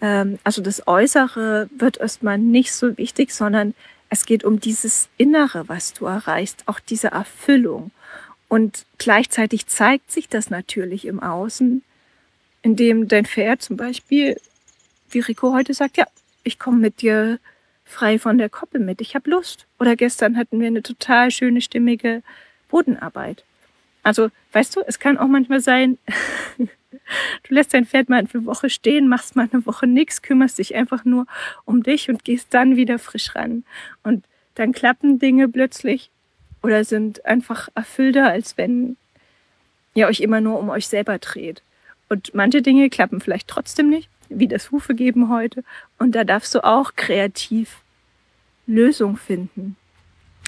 Ähm, 0.00 0.38
also 0.44 0.62
das 0.62 0.86
Äußere 0.86 1.68
wird 1.76 1.98
erstmal 1.98 2.38
nicht 2.38 2.72
so 2.72 2.96
wichtig, 2.96 3.32
sondern 3.32 3.74
es 4.10 4.26
geht 4.26 4.44
um 4.44 4.60
dieses 4.60 5.08
Innere, 5.16 5.68
was 5.68 5.94
du 5.94 6.06
erreichst, 6.06 6.64
auch 6.66 6.80
diese 6.80 7.08
Erfüllung. 7.08 7.92
Und 8.48 8.84
gleichzeitig 8.98 9.68
zeigt 9.68 10.10
sich 10.10 10.28
das 10.28 10.50
natürlich 10.50 11.06
im 11.06 11.20
Außen, 11.20 11.82
indem 12.62 13.06
dein 13.06 13.24
Pferd 13.24 13.62
zum 13.62 13.76
Beispiel, 13.76 14.38
wie 15.10 15.20
Rico 15.20 15.52
heute 15.52 15.72
sagt, 15.72 15.96
ja, 15.96 16.06
ich 16.42 16.58
komme 16.58 16.78
mit 16.78 17.00
dir 17.00 17.38
frei 17.84 18.18
von 18.18 18.38
der 18.38 18.48
Koppel 18.48 18.80
mit. 18.80 19.00
Ich 19.00 19.14
habe 19.14 19.30
Lust. 19.30 19.66
Oder 19.78 19.94
gestern 19.94 20.36
hatten 20.36 20.60
wir 20.60 20.66
eine 20.66 20.82
total 20.82 21.30
schöne, 21.30 21.60
stimmige 21.60 22.22
Bodenarbeit. 22.68 23.44
Also, 24.02 24.30
weißt 24.52 24.76
du, 24.76 24.80
es 24.86 24.98
kann 24.98 25.18
auch 25.18 25.28
manchmal 25.28 25.60
sein, 25.60 25.98
du 27.48 27.54
lässt 27.54 27.74
dein 27.74 27.86
Pferd 27.86 28.08
mal 28.08 28.18
eine 28.18 28.46
Woche 28.46 28.70
stehen, 28.70 29.08
machst 29.08 29.36
mal 29.36 29.48
eine 29.52 29.64
Woche 29.66 29.86
nichts, 29.86 30.22
kümmerst 30.22 30.58
dich 30.58 30.74
einfach 30.74 31.04
nur 31.04 31.26
um 31.64 31.82
dich 31.82 32.08
und 32.08 32.24
gehst 32.24 32.52
dann 32.54 32.76
wieder 32.76 32.98
frisch 32.98 33.34
ran. 33.34 33.64
Und 34.02 34.24
dann 34.54 34.72
klappen 34.72 35.18
Dinge 35.18 35.48
plötzlich 35.48 36.10
oder 36.62 36.84
sind 36.84 37.24
einfach 37.24 37.68
erfüllter, 37.74 38.28
als 38.28 38.56
wenn 38.56 38.96
ihr 39.94 40.06
euch 40.06 40.20
immer 40.20 40.40
nur 40.40 40.58
um 40.58 40.68
euch 40.68 40.88
selber 40.88 41.18
dreht. 41.18 41.62
Und 42.08 42.34
manche 42.34 42.62
Dinge 42.62 42.90
klappen 42.90 43.20
vielleicht 43.20 43.48
trotzdem 43.48 43.88
nicht, 43.88 44.08
wie 44.28 44.48
das 44.48 44.70
Hufe 44.70 44.94
geben 44.94 45.30
heute. 45.30 45.64
Und 45.98 46.14
da 46.14 46.24
darfst 46.24 46.54
du 46.54 46.64
auch 46.64 46.94
kreativ 46.96 47.82
Lösung 48.66 49.16
finden. 49.16 49.76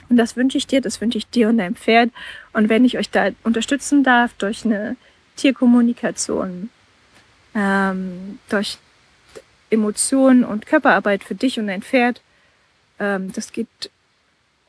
Und 0.08 0.16
das 0.16 0.36
wünsche 0.36 0.58
ich 0.58 0.66
dir, 0.66 0.80
das 0.80 1.00
wünsche 1.00 1.18
ich 1.18 1.28
dir 1.28 1.48
und 1.48 1.58
deinem 1.58 1.76
Pferd. 1.76 2.10
Und 2.52 2.68
wenn 2.68 2.84
ich 2.84 2.98
euch 2.98 3.10
da 3.10 3.30
unterstützen 3.44 4.04
darf 4.04 4.32
durch 4.34 4.64
eine 4.64 4.96
Tierkommunikation, 5.42 6.70
ähm, 7.54 8.38
durch 8.48 8.78
Emotionen 9.70 10.44
und 10.44 10.66
Körperarbeit 10.66 11.24
für 11.24 11.34
dich 11.34 11.58
und 11.58 11.66
dein 11.66 11.82
Pferd, 11.82 12.20
ähm, 12.98 13.32
das 13.32 13.52
geht 13.52 13.90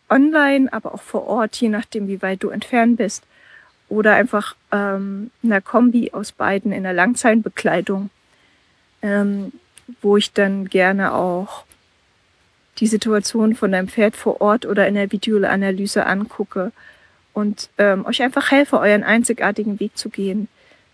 online, 0.09 0.71
aber 0.71 0.93
auch 0.93 1.01
vor 1.01 1.27
Ort, 1.27 1.55
je 1.55 1.69
nachdem, 1.69 2.07
wie 2.07 2.21
weit 2.21 2.43
du 2.43 2.49
entfernt 2.49 2.97
bist. 2.97 3.23
Oder 3.89 4.15
einfach 4.15 4.55
ähm, 4.71 5.31
einer 5.43 5.61
Kombi 5.61 6.11
aus 6.11 6.31
beiden 6.31 6.71
in 6.71 6.83
der 6.83 6.93
Langzeitbekleidung 6.93 8.09
ähm, 9.03 9.51
wo 10.01 10.17
ich 10.17 10.33
dann 10.33 10.69
gerne 10.69 11.13
auch 11.13 11.65
die 12.79 12.87
Situation 12.87 13.53
von 13.53 13.71
deinem 13.71 13.89
Pferd 13.89 14.15
vor 14.15 14.41
Ort 14.41 14.65
oder 14.65 14.87
in 14.87 14.95
der 14.95 15.11
Videoanalyse 15.11 16.05
angucke 16.07 16.71
und 17.33 17.69
ähm, 17.77 18.05
euch 18.05 18.23
einfach 18.23 18.49
helfe, 18.49 18.79
euren 18.79 19.03
einzigartigen 19.03 19.79
Weg 19.79 19.95
zu 19.97 20.09
gehen, 20.09 20.47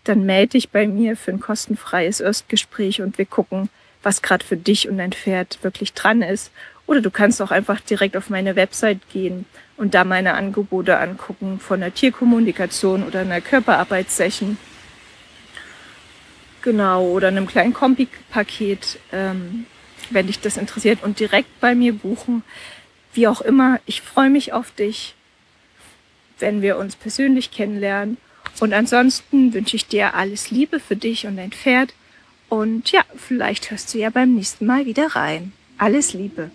dann 0.04 0.24
melde 0.24 0.52
dich 0.52 0.70
bei 0.70 0.86
mir 0.86 1.16
für 1.16 1.30
ein 1.30 1.40
kostenfreies 1.40 2.20
Erstgespräch 2.20 3.02
und 3.02 3.18
wir 3.18 3.26
gucken, 3.26 3.68
was 4.02 4.22
gerade 4.22 4.44
für 4.44 4.56
dich 4.56 4.88
und 4.88 4.98
dein 4.98 5.12
Pferd 5.12 5.58
wirklich 5.62 5.92
dran 5.92 6.22
ist. 6.22 6.50
Oder 6.86 7.00
du 7.00 7.10
kannst 7.10 7.40
auch 7.42 7.50
einfach 7.50 7.80
direkt 7.80 8.16
auf 8.16 8.30
meine 8.30 8.56
Website 8.56 9.00
gehen 9.12 9.44
und 9.76 9.94
da 9.94 10.04
meine 10.04 10.34
Angebote 10.34 10.98
angucken 10.98 11.60
von 11.60 11.80
der 11.80 11.94
Tierkommunikation 11.94 13.04
oder 13.04 13.20
einer 13.20 13.40
Körperarbeitssession 13.40 14.56
Genau, 16.62 17.06
oder 17.06 17.28
einem 17.28 17.46
kleinen 17.46 17.72
Kombi-Paket, 17.72 18.98
ähm, 19.12 19.64
wenn 20.10 20.26
dich 20.26 20.40
das 20.40 20.58
interessiert 20.58 21.02
und 21.02 21.18
direkt 21.18 21.58
bei 21.60 21.74
mir 21.74 21.94
buchen. 21.94 22.42
Wie 23.14 23.26
auch 23.26 23.40
immer, 23.40 23.80
ich 23.86 24.02
freue 24.02 24.28
mich 24.28 24.52
auf 24.52 24.70
dich, 24.72 25.14
wenn 26.38 26.60
wir 26.60 26.76
uns 26.76 26.96
persönlich 26.96 27.50
kennenlernen. 27.50 28.18
Und 28.58 28.72
ansonsten 28.72 29.54
wünsche 29.54 29.76
ich 29.76 29.86
dir 29.86 30.14
alles 30.14 30.50
Liebe 30.50 30.80
für 30.80 30.96
dich 30.96 31.26
und 31.26 31.36
dein 31.36 31.52
Pferd. 31.52 31.94
Und 32.48 32.90
ja, 32.90 33.02
vielleicht 33.16 33.70
hörst 33.70 33.94
du 33.94 33.98
ja 33.98 34.10
beim 34.10 34.34
nächsten 34.34 34.66
Mal 34.66 34.86
wieder 34.86 35.14
rein. 35.14 35.52
Alles 35.78 36.12
Liebe. 36.12 36.50